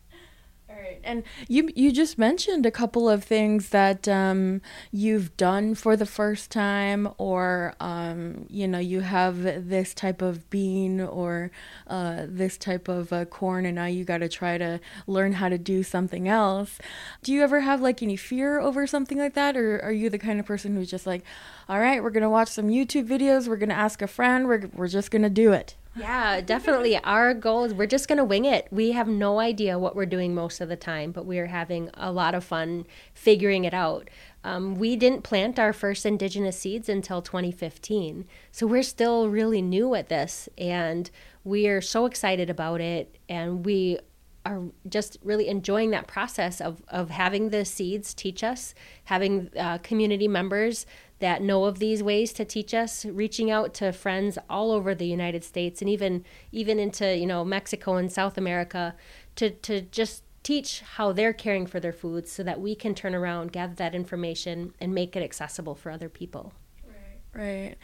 All 0.71 0.77
right. 0.77 1.01
And 1.03 1.23
you 1.49 1.71
you 1.75 1.91
just 1.93 2.19
mentioned 2.19 2.67
a 2.67 2.71
couple 2.71 3.09
of 3.09 3.25
things 3.25 3.71
that 3.71 4.07
um, 4.07 4.61
you've 4.93 5.35
done 5.39 5.75
for 5.75 5.97
the 5.97 6.05
first 6.05 6.51
time, 6.51 7.09
or 7.17 7.75
um, 7.81 8.45
you 8.51 8.69
know, 8.69 8.79
you 8.79 9.01
have 9.01 9.43
this 9.43 9.95
type 9.95 10.21
of 10.21 10.51
bean 10.51 11.01
or 11.01 11.51
uh, 11.87 12.27
this 12.29 12.59
type 12.59 12.87
of 12.87 13.11
uh, 13.15 13.25
corn, 13.25 13.65
and 13.65 13.77
now 13.77 13.87
you 13.87 14.05
got 14.05 14.19
to 14.19 14.29
try 14.29 14.59
to 14.59 14.79
learn 15.07 15.33
how 15.33 15.49
to 15.49 15.57
do 15.57 15.83
something 15.83 16.29
else. 16.29 16.79
Do 17.23 17.33
you 17.33 17.43
ever 17.43 17.61
have 17.61 17.81
like 17.81 18.03
any 18.03 18.17
fear 18.17 18.61
over 18.61 18.87
something 18.87 19.17
like 19.17 19.33
that, 19.35 19.57
or 19.57 19.81
are 19.83 19.93
you 19.93 20.11
the 20.11 20.19
kind 20.19 20.39
of 20.39 20.45
person 20.45 20.77
who's 20.77 20.91
just 20.91 21.07
like, 21.07 21.25
all 21.67 21.79
right, 21.81 22.03
we're 22.03 22.11
gonna 22.11 22.29
watch 22.29 22.49
some 22.49 22.69
YouTube 22.69 23.09
videos, 23.09 23.49
we're 23.49 23.57
gonna 23.57 23.73
ask 23.73 24.03
a 24.03 24.07
friend, 24.07 24.47
we're 24.47 24.69
we're 24.75 24.89
just 24.89 25.11
gonna 25.11 25.31
do 25.31 25.53
it. 25.53 25.77
Yeah, 25.99 26.41
definitely. 26.41 26.97
Our 27.05 27.35
goal 27.35 27.65
is 27.65 27.75
we're 27.75 27.87
just 27.87 28.09
going 28.09 28.19
to 28.19 28.25
wing 28.25 28.45
it. 28.45 28.69
We 28.71 28.93
have 28.93 29.09
no 29.09 29.41
idea 29.41 29.79
what 29.79 29.97
we're 29.97 30.07
doing 30.07 30.35
most 30.35 30.61
of 30.61 30.69
the 30.69 30.77
time, 30.77 31.13
but 31.13 31.27
we 31.27 31.39
are 31.39 31.47
having 31.47 31.91
a 31.95 32.13
lot 32.13 32.35
of 32.35 32.45
fun 32.45 32.87
figuring 33.15 33.65
it 33.65 33.75
out. 33.75 34.09
Um, 34.45 34.77
we 34.77 34.97
didn't 34.97 35.23
plant 35.23 35.59
our 35.59 35.73
first 35.73 36.07
indigenous 36.07 36.59
seeds 36.59 36.89
until 36.89 37.21
2015. 37.21 38.27
So 38.53 38.67
we're 38.67 38.83
still 38.83 39.29
really 39.29 39.61
new 39.61 39.95
at 39.95 40.09
this 40.09 40.49
and 40.57 41.11
we 41.45 41.67
are 41.67 41.81
so 41.81 42.07
excited 42.07 42.49
about 42.49 42.81
it. 42.81 43.19
And 43.29 43.65
we 43.65 43.99
are 44.47 44.63
just 44.89 45.19
really 45.23 45.49
enjoying 45.49 45.91
that 45.91 46.07
process 46.07 46.61
of, 46.61 46.83
of 46.89 47.11
having 47.11 47.51
the 47.51 47.65
seeds 47.65 48.15
teach 48.15 48.43
us, 48.43 48.75
having 49.05 49.51
uh, 49.59 49.79
community 49.79 50.29
members 50.29 50.87
that 51.21 51.43
know 51.43 51.65
of 51.65 51.79
these 51.79 52.03
ways 52.03 52.33
to 52.35 52.45
teach 52.45 52.73
us, 52.73 53.05
reaching 53.05 53.51
out 53.51 53.75
to 53.75 53.93
friends 53.93 54.39
all 54.49 54.71
over 54.71 54.95
the 54.95 55.07
United 55.07 55.45
States 55.45 55.81
and 55.81 55.89
even 55.89 56.25
even 56.53 56.79
into 56.79 57.17
you 57.17 57.27
know 57.27 57.45
Mexico 57.45 57.97
and 57.97 58.11
South 58.11 58.39
America 58.39 58.95
to 59.37 59.51
to 59.51 59.81
just 59.81 60.23
teach 60.43 60.81
how 60.81 61.13
they're 61.13 61.33
caring 61.33 61.67
for 61.67 61.81
their 61.81 61.93
foods 61.93 62.33
so 62.33 62.43
that 62.43 62.61
we 62.61 62.75
can 62.75 62.95
turn 62.95 63.15
around, 63.15 63.53
gather 63.53 63.75
that 63.75 63.95
information, 63.95 64.73
and 64.81 64.95
make 64.95 65.15
it 65.15 65.23
accessible 65.23 65.75
for 65.75 65.91
other 65.91 66.09
people. 66.09 66.53
Right. 66.87 67.43
Right. 67.43 67.75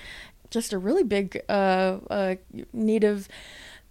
Just 0.50 0.72
a 0.72 0.78
really 0.78 1.02
big 1.02 1.42
uh, 1.48 1.98
uh, 2.08 2.34
need 2.72 3.04
of 3.04 3.28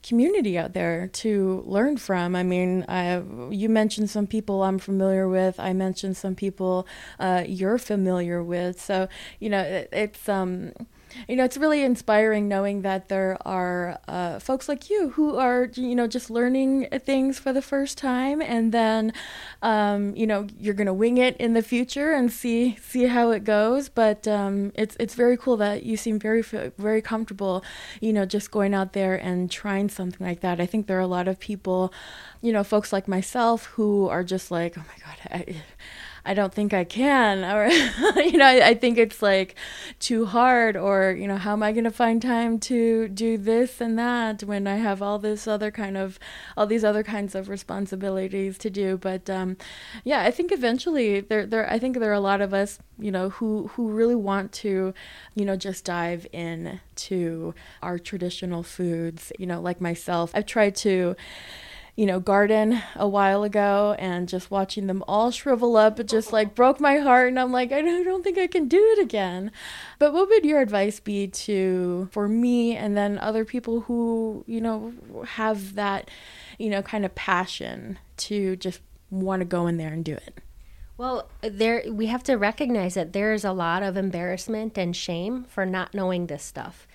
community 0.04 0.58
out 0.58 0.74
there 0.74 1.08
to 1.08 1.64
learn 1.66 1.98
from. 1.98 2.36
I 2.36 2.44
mean, 2.44 2.86
I, 2.88 3.24
you 3.50 3.70
mentioned 3.70 4.10
some 4.10 4.28
people 4.28 4.64
I'm 4.64 4.78
familiar 4.78 5.28
with. 5.28 5.60
I 5.60 5.74
mentioned 5.74 6.18
some 6.18 6.36
people 6.36 6.86
uh, 7.20 7.44
you're 7.48 7.78
familiar 7.78 8.44
with. 8.44 8.80
So 8.82 9.08
you 9.40 9.50
know, 9.50 9.62
it, 9.62 9.90
it's 9.92 10.30
um, 10.30 10.74
you 11.28 11.36
know, 11.36 11.44
it's 11.44 11.58
really 11.58 11.84
inspiring 11.84 12.48
knowing 12.48 12.82
that 12.82 13.10
there 13.10 13.38
are 13.46 14.00
uh, 14.08 14.40
folks 14.40 14.68
like 14.68 14.90
you 14.90 15.10
who 15.10 15.38
are, 15.38 15.70
you 15.76 15.96
know, 15.96 16.08
just 16.08 16.30
learning 16.30 16.88
things 17.00 17.40
for 17.40 17.54
the 17.54 17.62
first 17.62 17.98
time, 17.98 18.42
and 18.42 18.72
then, 18.72 19.14
um, 19.62 20.16
you 20.16 20.28
know, 20.28 20.48
you're 20.60 20.74
gonna 20.74 20.94
wing 20.94 21.18
it 21.18 21.38
in 21.38 21.54
the 21.54 21.62
future 21.62 22.14
and 22.14 22.32
see 22.32 22.78
see 22.82 23.06
how 23.06 23.32
it 23.32 23.44
goes. 23.44 23.90
But 23.90 24.28
um, 24.28 24.72
it's 24.76 24.96
it's 25.00 25.16
very 25.16 25.38
cool 25.38 25.58
that 25.58 25.84
you 25.84 25.98
seem 25.98 26.20
very 26.20 26.42
very 26.42 27.02
comfortable, 27.02 27.64
you 28.02 28.14
know, 28.14 28.26
just 28.26 28.52
going 28.52 28.74
out 28.74 28.94
there 28.94 29.16
and 29.16 29.50
trying 29.50 29.90
something 29.90 30.26
like 30.26 30.42
that. 30.42 30.60
I 30.60 30.66
think 30.66 30.88
there 30.88 30.98
are 30.98 31.02
a 31.02 31.08
lot 31.08 31.28
of 31.28 31.40
people, 31.40 31.94
you 32.42 32.52
know, 32.52 32.64
folks 32.64 32.92
like 32.94 33.08
myself 33.08 33.66
who 33.66 34.08
are 34.10 34.24
just 34.24 34.52
like, 34.52 34.78
oh 34.78 34.84
my 34.88 35.06
god. 35.06 35.18
I, 35.32 35.62
I 36.26 36.34
don't 36.34 36.54
think 36.54 36.74
I 36.74 36.86
can, 36.86 37.44
or 37.44 37.68
you 38.22 38.38
know, 38.38 38.46
I, 38.46 38.70
I, 38.70 38.74
think 38.76 38.98
it's 38.98 39.22
like 39.22 39.56
too 40.00 40.26
hard, 40.26 40.78
or 40.78 41.12
you 41.12 41.28
know, 41.28 41.36
how 41.36 41.52
am 41.52 41.62
I 41.64 41.74
going 41.74 41.84
to 41.84 41.92
find 41.92 42.22
time 42.22 42.60
to 42.60 43.10
do 43.10 43.38
this 43.38 43.82
and 43.82 44.00
that 44.00 44.42
when 44.44 44.66
I 44.66 44.78
have 44.78 45.02
all 45.02 45.20
this 45.20 45.48
other 45.48 45.70
kind 45.70 45.98
of, 45.98 46.20
all 46.56 46.66
these 46.66 46.86
other 46.86 47.04
kinds 47.04 47.36
of 47.36 47.50
responsibilities 47.50 48.58
to 48.60 48.70
do? 48.70 48.98
But 48.98 49.30
um, 49.30 49.58
yeah, 50.06 50.22
I 50.22 50.32
think 50.32 50.54
eventually 50.54 51.20
there, 51.20 51.46
there, 51.46 51.70
I 51.70 51.78
think 51.78 52.00
there 52.00 52.12
are 52.12 52.14
a 52.14 52.22
lot 52.22 52.40
of 52.40 52.54
us, 52.54 52.80
you 52.98 53.12
know, 53.12 53.30
who 53.30 53.68
who 53.74 53.92
really 53.92 54.16
want 54.16 54.54
to, 54.54 54.94
you 55.36 55.44
know, 55.44 55.58
just 55.58 55.84
dive 55.84 56.26
in 56.32 56.80
to 56.96 57.54
our 57.82 58.00
traditional 58.00 58.64
foods. 58.64 59.34
You 59.38 59.48
know, 59.48 59.60
like 59.60 59.82
myself, 59.82 60.32
I've 60.34 60.46
tried 60.46 60.76
to 60.78 61.18
you 61.96 62.08
know, 62.08 62.20
garden 62.20 62.82
a 62.96 63.08
while 63.08 63.44
ago 63.44 63.96
and 64.00 64.28
just 64.28 64.50
watching 64.50 64.88
them 64.88 65.04
all 65.08 65.30
shrivel 65.30 65.78
up 65.78 66.00
it 66.00 66.08
just 66.08 66.34
like 66.34 66.56
broke 66.56 66.80
my 66.80 66.98
heart 66.98 67.28
and 67.28 67.40
I'm 67.40 67.52
like 67.52 67.72
I 67.72 67.82
don't 67.82 68.24
think 68.24 68.38
I 68.38 68.48
can 68.48 68.68
do 68.68 68.82
it 68.98 69.00
again. 69.00 69.52
But 70.00 70.12
what 70.14 70.28
would 70.30 70.44
your 70.44 70.60
advice 70.60 71.00
be 71.00 71.28
to 71.28 72.10
for 72.12 72.28
me 72.28 72.76
and 72.76 72.98
then 72.98 73.20
other 73.20 73.46
people 73.46 73.82
who, 73.82 74.44
you 74.48 74.60
know, 74.60 74.94
have 75.28 75.76
that, 75.76 76.10
you 76.58 76.70
know, 76.70 76.82
kind 76.82 77.06
of 77.06 77.14
passion 77.14 78.00
to 78.18 78.56
just 78.56 78.82
want 79.12 79.42
to 79.42 79.46
go 79.46 79.68
in 79.68 79.78
there 79.78 79.94
and 79.94 80.04
do 80.04 80.14
it? 80.14 80.40
Well, 80.98 81.30
there 81.42 81.84
we 81.88 82.08
have 82.08 82.24
to 82.24 82.36
recognize 82.36 82.96
that 82.96 83.14
there's 83.14 83.46
a 83.46 83.52
lot 83.52 83.84
of 83.84 83.98
embarrassment 83.98 84.78
and 84.78 84.96
shame 84.96 85.44
for 85.44 85.66
not 85.66 85.94
knowing 85.94 86.26
this 86.26 86.44
stuff. 86.44 86.88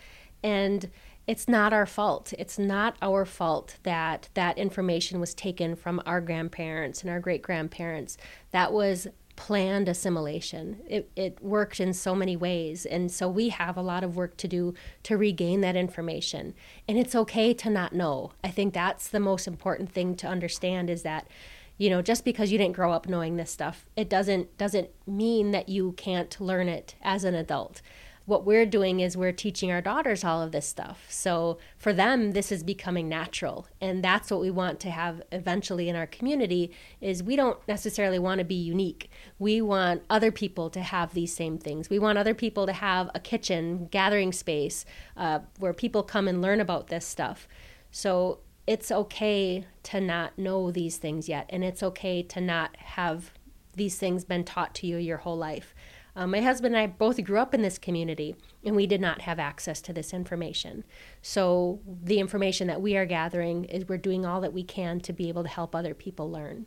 And 0.42 0.90
it's 1.28 1.46
not 1.46 1.74
our 1.74 1.84
fault. 1.84 2.32
It's 2.38 2.58
not 2.58 2.96
our 3.02 3.26
fault 3.26 3.76
that 3.82 4.30
that 4.32 4.56
information 4.56 5.20
was 5.20 5.34
taken 5.34 5.76
from 5.76 6.00
our 6.06 6.22
grandparents 6.22 7.02
and 7.02 7.10
our 7.10 7.20
great 7.20 7.42
grandparents. 7.42 8.16
That 8.50 8.72
was 8.72 9.06
planned 9.36 9.90
assimilation. 9.90 10.80
It, 10.88 11.10
it 11.14 11.40
worked 11.42 11.80
in 11.80 11.92
so 11.92 12.14
many 12.14 12.34
ways. 12.34 12.86
And 12.86 13.12
so 13.12 13.28
we 13.28 13.50
have 13.50 13.76
a 13.76 13.82
lot 13.82 14.02
of 14.02 14.16
work 14.16 14.38
to 14.38 14.48
do 14.48 14.72
to 15.02 15.18
regain 15.18 15.60
that 15.60 15.76
information. 15.76 16.54
And 16.88 16.98
it's 16.98 17.14
okay 17.14 17.52
to 17.54 17.68
not 17.68 17.92
know. 17.92 18.32
I 18.42 18.48
think 18.48 18.72
that's 18.72 19.06
the 19.06 19.20
most 19.20 19.46
important 19.46 19.92
thing 19.92 20.16
to 20.16 20.26
understand 20.26 20.88
is 20.88 21.02
that 21.02 21.28
you 21.76 21.90
know 21.90 22.02
just 22.02 22.24
because 22.24 22.50
you 22.50 22.58
didn't 22.58 22.74
grow 22.74 22.90
up 22.92 23.08
knowing 23.08 23.36
this 23.36 23.52
stuff 23.52 23.86
it 23.94 24.10
doesn't 24.10 24.58
doesn't 24.58 24.90
mean 25.06 25.52
that 25.52 25.68
you 25.68 25.92
can't 25.92 26.40
learn 26.40 26.68
it 26.68 26.96
as 27.02 27.22
an 27.22 27.36
adult 27.36 27.80
what 28.28 28.44
we're 28.44 28.66
doing 28.66 29.00
is 29.00 29.16
we're 29.16 29.32
teaching 29.32 29.72
our 29.72 29.80
daughters 29.80 30.22
all 30.22 30.42
of 30.42 30.52
this 30.52 30.66
stuff. 30.66 31.06
So 31.08 31.56
for 31.78 31.94
them, 31.94 32.32
this 32.32 32.52
is 32.52 32.62
becoming 32.62 33.08
natural. 33.08 33.66
And 33.80 34.04
that's 34.04 34.30
what 34.30 34.42
we 34.42 34.50
want 34.50 34.80
to 34.80 34.90
have 34.90 35.22
eventually 35.32 35.88
in 35.88 35.96
our 35.96 36.06
community 36.06 36.70
is 37.00 37.22
we 37.22 37.36
don't 37.36 37.58
necessarily 37.66 38.18
want 38.18 38.40
to 38.40 38.44
be 38.44 38.54
unique. 38.54 39.10
We 39.38 39.62
want 39.62 40.02
other 40.10 40.30
people 40.30 40.68
to 40.70 40.82
have 40.82 41.14
these 41.14 41.34
same 41.34 41.56
things. 41.56 41.88
We 41.88 41.98
want 41.98 42.18
other 42.18 42.34
people 42.34 42.66
to 42.66 42.74
have 42.74 43.10
a 43.14 43.20
kitchen, 43.20 43.88
gathering 43.90 44.32
space 44.32 44.84
uh, 45.16 45.38
where 45.58 45.72
people 45.72 46.02
come 46.02 46.28
and 46.28 46.42
learn 46.42 46.60
about 46.60 46.88
this 46.88 47.06
stuff. 47.06 47.48
So 47.90 48.40
it's 48.66 48.92
okay 48.92 49.64
to 49.84 50.02
not 50.02 50.36
know 50.36 50.70
these 50.70 50.98
things 50.98 51.30
yet. 51.30 51.46
And 51.48 51.64
it's 51.64 51.82
okay 51.82 52.22
to 52.24 52.42
not 52.42 52.76
have 52.76 53.32
these 53.74 53.96
things 53.96 54.26
been 54.26 54.44
taught 54.44 54.74
to 54.74 54.86
you 54.86 54.98
your 54.98 55.16
whole 55.16 55.38
life. 55.38 55.74
Um, 56.18 56.33
my 56.33 56.40
husband 56.40 56.74
and 56.74 56.83
I 56.83 56.88
both 56.88 57.22
grew 57.22 57.38
up 57.38 57.54
in 57.54 57.62
this 57.62 57.78
community, 57.78 58.35
and 58.64 58.74
we 58.74 58.88
did 58.88 59.00
not 59.00 59.20
have 59.20 59.38
access 59.38 59.81
to 59.83 59.92
this 59.92 60.12
information. 60.12 60.83
So, 61.22 61.78
the 61.87 62.18
information 62.18 62.66
that 62.66 62.83
we 62.83 62.96
are 62.96 63.07
gathering 63.07 63.66
is 63.66 63.88
we're 63.88 63.98
doing 63.98 64.26
all 64.26 64.40
that 64.40 64.52
we 64.52 64.64
can 64.64 64.98
to 65.02 65.12
be 65.12 65.28
able 65.28 65.44
to 65.44 65.48
help 65.48 65.76
other 65.76 65.94
people 65.94 66.28
learn. 66.28 66.66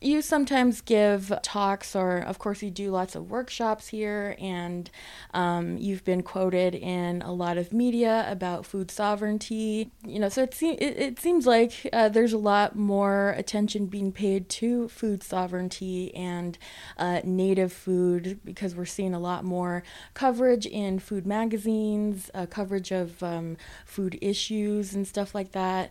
You 0.00 0.22
sometimes 0.22 0.80
give 0.80 1.32
talks, 1.42 1.96
or 1.96 2.18
of 2.18 2.38
course, 2.38 2.62
you 2.62 2.70
do 2.70 2.90
lots 2.90 3.14
of 3.14 3.30
workshops 3.30 3.88
here, 3.88 4.36
and 4.38 4.90
um, 5.34 5.78
you've 5.78 6.04
been 6.04 6.22
quoted 6.22 6.74
in 6.74 7.22
a 7.22 7.32
lot 7.32 7.58
of 7.58 7.72
media 7.72 8.26
about 8.28 8.66
food 8.66 8.90
sovereignty. 8.90 9.90
You 10.06 10.20
know, 10.20 10.28
so 10.28 10.42
it, 10.42 10.54
se- 10.54 10.78
it, 10.80 10.98
it 10.98 11.20
seems 11.20 11.46
like 11.46 11.88
uh, 11.92 12.08
there's 12.08 12.32
a 12.32 12.38
lot 12.38 12.76
more 12.76 13.30
attention 13.36 13.86
being 13.86 14.12
paid 14.12 14.48
to 14.50 14.88
food 14.88 15.22
sovereignty 15.22 16.14
and 16.14 16.58
uh, 16.96 17.20
native 17.24 17.72
food 17.72 18.40
because 18.44 18.74
we're 18.74 18.84
seeing 18.84 19.14
a 19.14 19.20
lot 19.20 19.44
more 19.44 19.82
coverage 20.14 20.66
in 20.66 20.98
food 20.98 21.26
magazines, 21.26 22.30
uh, 22.34 22.46
coverage 22.46 22.92
of 22.92 23.22
um, 23.22 23.56
food 23.84 24.18
issues, 24.20 24.94
and 24.94 25.06
stuff 25.06 25.34
like 25.34 25.52
that. 25.52 25.90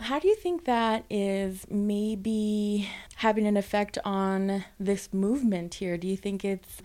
How 0.00 0.18
do 0.18 0.28
you 0.28 0.36
think 0.36 0.64
that 0.64 1.04
is 1.10 1.66
maybe 1.70 2.88
having 3.16 3.46
an 3.46 3.56
effect 3.56 3.98
on 4.04 4.64
this 4.78 5.12
movement 5.12 5.74
here? 5.74 5.96
Do 5.96 6.06
you 6.06 6.16
think 6.16 6.44
it's 6.44 6.80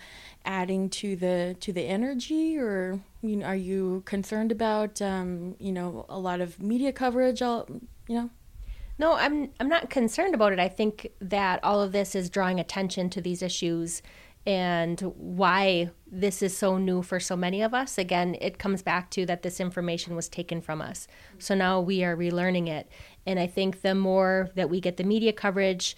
adding 0.45 0.89
to 0.89 1.15
the 1.15 1.55
to 1.59 1.71
the 1.71 1.83
energy, 1.83 2.57
or 2.57 2.99
you 3.21 3.37
know, 3.37 3.45
are 3.45 3.55
you 3.55 4.01
concerned 4.05 4.51
about 4.51 5.01
um, 5.01 5.55
you 5.59 5.71
know 5.71 6.05
a 6.09 6.19
lot 6.19 6.41
of 6.41 6.61
media 6.61 6.91
coverage? 6.91 7.41
All 7.41 7.67
you 8.07 8.15
know. 8.15 8.29
No, 8.99 9.13
I'm 9.13 9.49
I'm 9.59 9.69
not 9.69 9.89
concerned 9.89 10.35
about 10.35 10.53
it. 10.53 10.59
I 10.59 10.69
think 10.69 11.07
that 11.19 11.63
all 11.63 11.81
of 11.81 11.91
this 11.91 12.15
is 12.15 12.29
drawing 12.29 12.59
attention 12.59 13.09
to 13.11 13.21
these 13.21 13.41
issues 13.41 14.01
and 14.45 14.99
why 15.15 15.89
this 16.11 16.41
is 16.41 16.55
so 16.55 16.77
new 16.77 17.01
for 17.01 17.19
so 17.19 17.35
many 17.35 17.61
of 17.61 17.73
us. 17.73 17.97
Again, 17.97 18.35
it 18.41 18.59
comes 18.59 18.81
back 18.81 19.09
to 19.11 19.25
that 19.25 19.41
this 19.41 19.59
information 19.59 20.15
was 20.15 20.27
taken 20.27 20.61
from 20.61 20.81
us. 20.81 21.07
So 21.39 21.55
now 21.55 21.79
we 21.79 22.03
are 22.03 22.15
relearning 22.15 22.67
it. 22.67 22.89
And 23.25 23.39
I 23.39 23.47
think 23.47 23.81
the 23.81 23.95
more 23.95 24.49
that 24.55 24.69
we 24.69 24.81
get 24.81 24.97
the 24.97 25.03
media 25.03 25.31
coverage, 25.31 25.95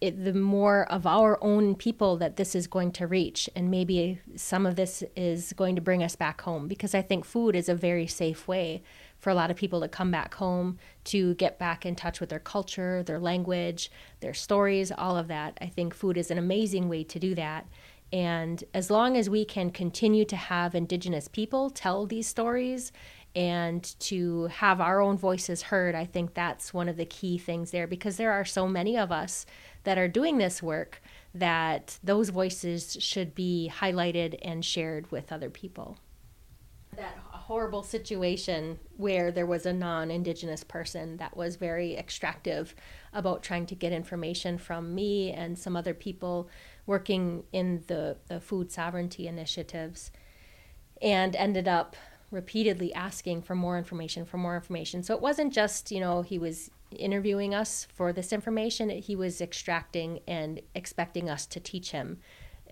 it, 0.00 0.22
the 0.24 0.34
more 0.34 0.90
of 0.92 1.06
our 1.06 1.42
own 1.42 1.74
people 1.76 2.16
that 2.18 2.36
this 2.36 2.54
is 2.54 2.66
going 2.66 2.92
to 2.92 3.06
reach. 3.06 3.48
And 3.56 3.70
maybe 3.70 4.20
some 4.36 4.66
of 4.66 4.76
this 4.76 5.02
is 5.16 5.52
going 5.54 5.76
to 5.76 5.80
bring 5.80 6.02
us 6.02 6.16
back 6.16 6.42
home 6.42 6.68
because 6.68 6.94
I 6.94 7.02
think 7.02 7.24
food 7.24 7.56
is 7.56 7.68
a 7.68 7.74
very 7.74 8.06
safe 8.06 8.46
way 8.46 8.82
for 9.18 9.30
a 9.30 9.34
lot 9.34 9.50
of 9.50 9.56
people 9.56 9.80
to 9.80 9.88
come 9.88 10.10
back 10.10 10.34
home, 10.34 10.78
to 11.04 11.34
get 11.34 11.58
back 11.58 11.84
in 11.84 11.96
touch 11.96 12.20
with 12.20 12.28
their 12.28 12.38
culture, 12.38 13.02
their 13.02 13.18
language, 13.18 13.90
their 14.20 14.34
stories, 14.34 14.92
all 14.92 15.16
of 15.16 15.28
that. 15.28 15.58
I 15.60 15.66
think 15.66 15.94
food 15.94 16.16
is 16.16 16.30
an 16.30 16.38
amazing 16.38 16.88
way 16.88 17.04
to 17.04 17.18
do 17.18 17.34
that. 17.34 17.66
And 18.12 18.64
as 18.72 18.90
long 18.90 19.16
as 19.16 19.28
we 19.28 19.44
can 19.44 19.70
continue 19.70 20.24
to 20.26 20.36
have 20.36 20.74
Indigenous 20.74 21.28
people 21.28 21.68
tell 21.68 22.06
these 22.06 22.26
stories 22.26 22.90
and 23.34 23.84
to 24.00 24.46
have 24.46 24.80
our 24.80 25.00
own 25.00 25.18
voices 25.18 25.62
heard, 25.62 25.94
I 25.94 26.06
think 26.06 26.32
that's 26.32 26.72
one 26.72 26.88
of 26.88 26.96
the 26.96 27.04
key 27.04 27.36
things 27.36 27.70
there 27.70 27.86
because 27.86 28.16
there 28.16 28.32
are 28.32 28.44
so 28.44 28.66
many 28.66 28.96
of 28.96 29.12
us 29.12 29.44
that 29.84 29.98
are 29.98 30.08
doing 30.08 30.38
this 30.38 30.62
work 30.62 31.02
that 31.34 31.98
those 32.02 32.30
voices 32.30 32.96
should 33.00 33.34
be 33.34 33.70
highlighted 33.74 34.38
and 34.42 34.64
shared 34.64 35.10
with 35.10 35.30
other 35.30 35.50
people. 35.50 35.98
That 36.96 37.16
horrible 37.48 37.82
situation 37.82 38.78
where 38.98 39.32
there 39.32 39.46
was 39.46 39.64
a 39.64 39.72
non 39.72 40.10
Indigenous 40.10 40.62
person 40.62 41.16
that 41.16 41.34
was 41.34 41.56
very 41.56 41.96
extractive 41.96 42.74
about 43.14 43.42
trying 43.42 43.64
to 43.64 43.74
get 43.74 43.90
information 43.90 44.58
from 44.58 44.94
me 44.94 45.32
and 45.32 45.58
some 45.58 45.74
other 45.74 45.94
people 45.94 46.50
working 46.84 47.42
in 47.50 47.82
the, 47.86 48.18
the 48.28 48.38
food 48.38 48.70
sovereignty 48.70 49.26
initiatives 49.26 50.12
and 51.00 51.34
ended 51.36 51.66
up 51.66 51.96
repeatedly 52.30 52.92
asking 52.92 53.40
for 53.40 53.54
more 53.54 53.78
information 53.78 54.26
for 54.26 54.36
more 54.36 54.54
information. 54.54 55.02
So 55.02 55.14
it 55.14 55.22
wasn't 55.22 55.50
just 55.50 55.90
you 55.90 56.00
know 56.00 56.20
he 56.20 56.38
was 56.38 56.70
interviewing 56.98 57.54
us 57.54 57.86
for 57.94 58.12
this 58.12 58.30
information 58.30 58.90
he 58.90 59.16
was 59.16 59.40
extracting 59.40 60.20
and 60.26 60.60
expecting 60.74 61.28
us 61.30 61.46
to 61.46 61.60
teach 61.60 61.92
him 61.92 62.18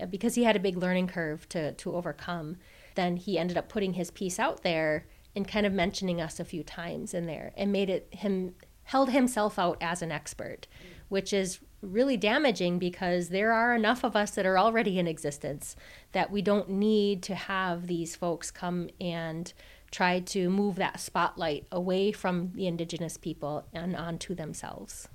uh, 0.01 0.07
because 0.07 0.35
he 0.35 0.45
had 0.45 0.57
a 0.57 0.61
big 0.61 0.77
learning 0.77 1.07
curve 1.07 1.47
to, 1.51 1.73
to 1.73 1.95
overcome 1.95 2.57
then 2.97 3.17
he 3.17 3.39
ended 3.39 3.57
up 3.57 3.69
putting 3.69 3.95
his 3.95 4.11
piece 4.11 4.39
out 4.39 4.63
there 4.63 5.07
and 5.35 5.47
kind 5.47 5.67
of 5.67 5.73
mentioning 5.73 6.21
us 6.21 6.41
a 6.41 6.45
few 6.45 6.63
times 6.63 7.15
in 7.15 7.27
there 7.27 7.53
and 7.57 7.71
made 7.71 7.91
it 7.91 8.09
him 8.11 8.55
held 8.85 9.11
himself 9.11 9.59
out 9.59 9.77
as 9.81 10.01
an 10.01 10.13
expert, 10.13 10.67
which 11.09 11.33
is 11.33 11.59
really 11.83 12.17
damaging 12.17 12.79
because 12.79 13.29
there 13.29 13.53
are 13.53 13.75
enough 13.75 14.05
of 14.05 14.17
us 14.17 14.33
that 14.33 14.47
are 14.47 14.59
already 14.59 14.99
in 14.99 15.07
existence 15.07 15.77
that 16.13 16.31
we 16.31 16.41
don't 16.41 16.69
need 16.69 17.23
to 17.23 17.35
have 17.35 17.87
these 17.87 18.17
folks 18.17 18.51
come 18.51 18.89
and 19.01 19.53
try 19.91 20.21
to 20.21 20.49
move 20.49 20.77
that 20.77 21.01
spotlight 21.01 21.67
away 21.71 22.13
from 22.13 22.53
the 22.55 22.67
indigenous 22.67 23.17
people 23.17 23.67
and 23.73 23.95
onto 23.95 24.35
themselves 24.35 25.09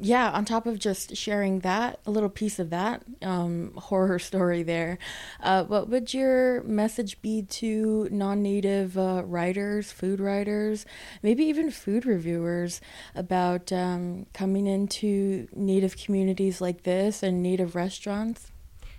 yeah, 0.00 0.30
on 0.30 0.44
top 0.44 0.66
of 0.66 0.78
just 0.78 1.16
sharing 1.16 1.60
that, 1.60 2.00
a 2.06 2.10
little 2.10 2.28
piece 2.28 2.58
of 2.58 2.70
that 2.70 3.02
um, 3.22 3.72
horror 3.76 4.18
story 4.18 4.62
there, 4.62 4.98
uh, 5.42 5.64
what 5.64 5.88
would 5.88 6.12
your 6.12 6.62
message 6.64 7.20
be 7.22 7.42
to 7.42 8.08
non 8.10 8.42
native 8.42 8.98
uh, 8.98 9.22
writers, 9.24 9.92
food 9.92 10.20
writers, 10.20 10.86
maybe 11.22 11.44
even 11.44 11.70
food 11.70 12.04
reviewers 12.04 12.80
about 13.14 13.72
um, 13.72 14.26
coming 14.32 14.66
into 14.66 15.48
native 15.54 15.96
communities 15.96 16.60
like 16.60 16.82
this 16.82 17.22
and 17.22 17.42
native 17.42 17.74
restaurants? 17.74 18.50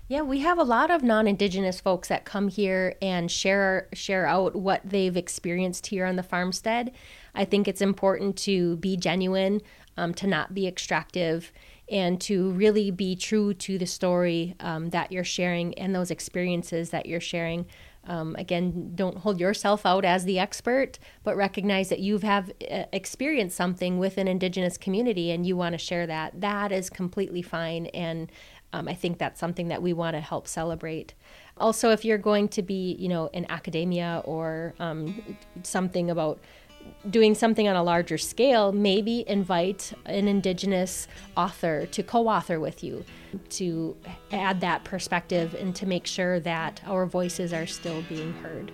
Yeah, 0.09 0.21
we 0.21 0.39
have 0.39 0.57
a 0.57 0.63
lot 0.63 0.89
of 0.89 1.03
non-indigenous 1.03 1.81
folks 1.81 2.07
that 2.07 2.23
come 2.23 2.47
here 2.47 2.95
and 3.01 3.29
share 3.29 3.89
share 3.93 4.25
out 4.25 4.55
what 4.55 4.81
they've 4.85 5.17
experienced 5.17 5.87
here 5.87 6.05
on 6.05 6.15
the 6.15 6.23
farmstead. 6.23 6.93
I 7.37 7.45
think 7.45 7.67
it's 7.67 7.81
important 7.81 8.35
to 8.39 8.77
be 8.77 8.97
genuine 8.97 9.61
um, 9.97 10.13
to 10.15 10.27
not 10.27 10.53
be 10.53 10.67
extractive, 10.67 11.51
and 11.89 12.19
to 12.21 12.51
really 12.51 12.91
be 12.91 13.15
true 13.15 13.53
to 13.53 13.77
the 13.77 13.85
story 13.85 14.55
um, 14.59 14.89
that 14.89 15.11
you're 15.11 15.23
sharing 15.23 15.73
and 15.75 15.95
those 15.95 16.11
experiences 16.11 16.89
that 16.89 17.05
you're 17.05 17.21
sharing. 17.21 17.65
Um, 18.05 18.35
again, 18.37 18.91
don't 18.95 19.17
hold 19.17 19.39
yourself 19.39 19.85
out 19.85 20.05
as 20.05 20.25
the 20.25 20.39
expert, 20.39 20.99
but 21.23 21.35
recognize 21.35 21.89
that 21.89 21.99
you 21.99 22.17
have 22.19 22.51
uh, 22.69 22.83
experienced 22.93 23.55
something 23.55 23.99
with 23.99 24.17
an 24.17 24.27
Indigenous 24.27 24.77
community 24.77 25.31
and 25.31 25.45
you 25.45 25.57
want 25.57 25.73
to 25.73 25.77
share 25.77 26.07
that. 26.07 26.39
That 26.39 26.71
is 26.71 26.89
completely 26.89 27.41
fine. 27.41 27.87
And 27.87 28.31
um, 28.73 28.87
I 28.87 28.93
think 28.93 29.17
that's 29.17 29.39
something 29.39 29.69
that 29.69 29.81
we 29.81 29.93
want 29.93 30.15
to 30.15 30.21
help 30.21 30.47
celebrate. 30.47 31.13
Also, 31.57 31.91
if 31.91 32.05
you're 32.05 32.17
going 32.17 32.47
to 32.49 32.61
be, 32.61 32.95
you 32.99 33.09
know, 33.09 33.27
in 33.27 33.49
academia 33.49 34.21
or 34.25 34.73
um, 34.79 35.37
something 35.63 36.09
about 36.09 36.39
doing 37.09 37.35
something 37.35 37.67
on 37.67 37.75
a 37.75 37.83
larger 37.83 38.17
scale, 38.17 38.71
maybe 38.71 39.23
invite 39.27 39.93
an 40.05 40.27
Indigenous 40.27 41.07
author 41.35 41.85
to 41.87 42.03
co 42.03 42.27
author 42.27 42.59
with 42.59 42.83
you 42.83 43.03
to 43.49 43.95
add 44.31 44.61
that 44.61 44.83
perspective 44.83 45.55
and 45.55 45.75
to 45.75 45.85
make 45.85 46.05
sure 46.05 46.39
that 46.39 46.81
our 46.85 47.05
voices 47.05 47.53
are 47.53 47.65
still 47.65 48.01
being 48.09 48.33
heard. 48.33 48.71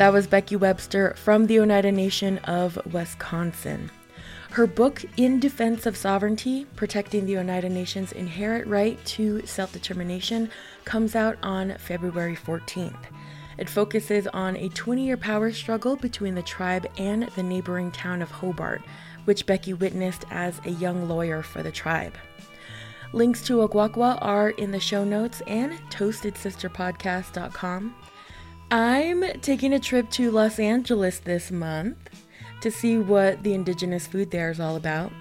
That 0.00 0.14
was 0.14 0.26
Becky 0.26 0.56
Webster 0.56 1.12
from 1.14 1.46
the 1.46 1.60
Oneida 1.60 1.92
Nation 1.92 2.38
of 2.38 2.78
Wisconsin. 2.90 3.90
Her 4.52 4.66
book, 4.66 5.04
In 5.16 5.38
Defense 5.38 5.86
of 5.86 5.96
Sovereignty 5.96 6.66
Protecting 6.74 7.24
the 7.24 7.38
Oneida 7.38 7.68
Nation's 7.68 8.10
Inherent 8.10 8.66
Right 8.66 9.02
to 9.04 9.46
Self 9.46 9.72
Determination, 9.72 10.50
comes 10.84 11.14
out 11.14 11.38
on 11.40 11.76
February 11.78 12.34
14th. 12.34 13.04
It 13.58 13.68
focuses 13.68 14.26
on 14.26 14.56
a 14.56 14.68
20 14.70 15.06
year 15.06 15.16
power 15.16 15.52
struggle 15.52 15.94
between 15.94 16.34
the 16.34 16.42
tribe 16.42 16.88
and 16.98 17.28
the 17.36 17.44
neighboring 17.44 17.92
town 17.92 18.22
of 18.22 18.30
Hobart, 18.32 18.82
which 19.24 19.46
Becky 19.46 19.72
witnessed 19.72 20.24
as 20.32 20.60
a 20.64 20.70
young 20.70 21.08
lawyer 21.08 21.42
for 21.42 21.62
the 21.62 21.70
tribe. 21.70 22.14
Links 23.12 23.44
to 23.44 23.58
Ukwakhwa 23.58 24.18
are 24.20 24.50
in 24.50 24.72
the 24.72 24.80
show 24.80 25.04
notes 25.04 25.42
and 25.46 25.74
toastedsisterpodcast.com. 25.90 27.94
I'm 28.72 29.40
taking 29.42 29.74
a 29.74 29.80
trip 29.80 30.10
to 30.10 30.32
Los 30.32 30.58
Angeles 30.58 31.20
this 31.20 31.52
month 31.52 32.19
to 32.60 32.70
see 32.70 32.98
what 32.98 33.42
the 33.42 33.54
indigenous 33.54 34.06
food 34.06 34.30
there 34.30 34.50
is 34.50 34.60
all 34.60 34.76
about. 34.76 35.12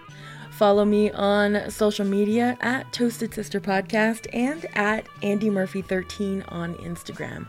Follow 0.52 0.84
me 0.84 1.10
on 1.12 1.72
social 1.72 2.06
media 2.06 2.58
at 2.60 2.92
Toasted 2.92 3.34
Sister 3.34 3.62
Podcast 3.62 4.28
and 4.34 4.66
at 4.74 5.08
Andy 5.24 5.50
Murphy 5.50 5.82
13 5.82 6.44
on 6.50 6.76
Instagram. 6.76 7.48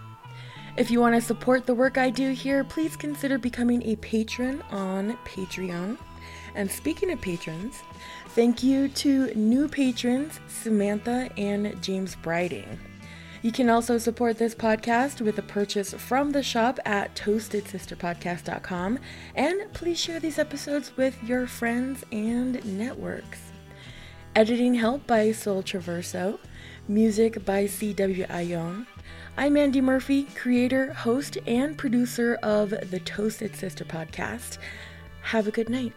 If 0.77 0.91
you 0.91 1.01
want 1.01 1.17
to 1.17 1.21
support 1.21 1.67
the 1.67 1.75
work 1.75 1.99
I 1.99 2.11
do 2.11 2.31
here, 2.31 2.63
please 2.63 2.97
consider 2.97 3.37
becoming 3.37 3.83
a 3.83 3.97
patron 3.97 4.63
on 4.71 5.19
Patreon. 5.25 5.99
And 6.55 6.71
speaking 6.71 7.11
of 7.11 7.21
patrons, 7.21 7.83
thank 8.29 8.63
you 8.63 8.89
to 8.89 9.35
new 9.35 9.69
patrons 9.69 10.39
Samantha 10.47 11.31
and 11.37 11.83
James 11.83 12.15
Briding. 12.17 12.79
You 13.43 13.53
can 13.53 13.71
also 13.71 13.97
support 13.97 14.37
this 14.37 14.55
podcast 14.55 15.23
with 15.23 15.39
a 15.39 15.43
purchase 15.43 15.95
from 15.95 16.33
the 16.33 16.43
shop 16.43 16.79
at 16.85 17.15
toastedsisterpodcast.com. 17.15 18.99
And 19.35 19.73
please 19.73 19.99
share 19.99 20.21
these 20.21 20.39
episodes 20.39 20.95
with 20.97 21.23
your 21.23 21.47
friends 21.47 22.05
and 22.13 22.63
networks. 22.79 23.41
Editing 24.37 24.75
help 24.75 25.07
by 25.07 25.33
Soul 25.33 25.63
Traverso. 25.63 26.39
Music 26.87 27.43
by 27.45 27.67
C.W. 27.67 28.27
Ione. 28.29 28.87
I'm 29.39 29.57
Andy 29.57 29.81
Murphy, 29.81 30.25
creator, 30.25 30.93
host, 30.93 31.39
and 31.47 31.79
producer 31.79 32.39
of 32.43 32.71
the 32.91 33.01
Toasted 33.01 33.57
Sister 33.57 33.87
podcast. 33.87 34.59
Have 35.23 35.49
a 35.49 35.51
good 35.51 35.71
night. 35.71 35.95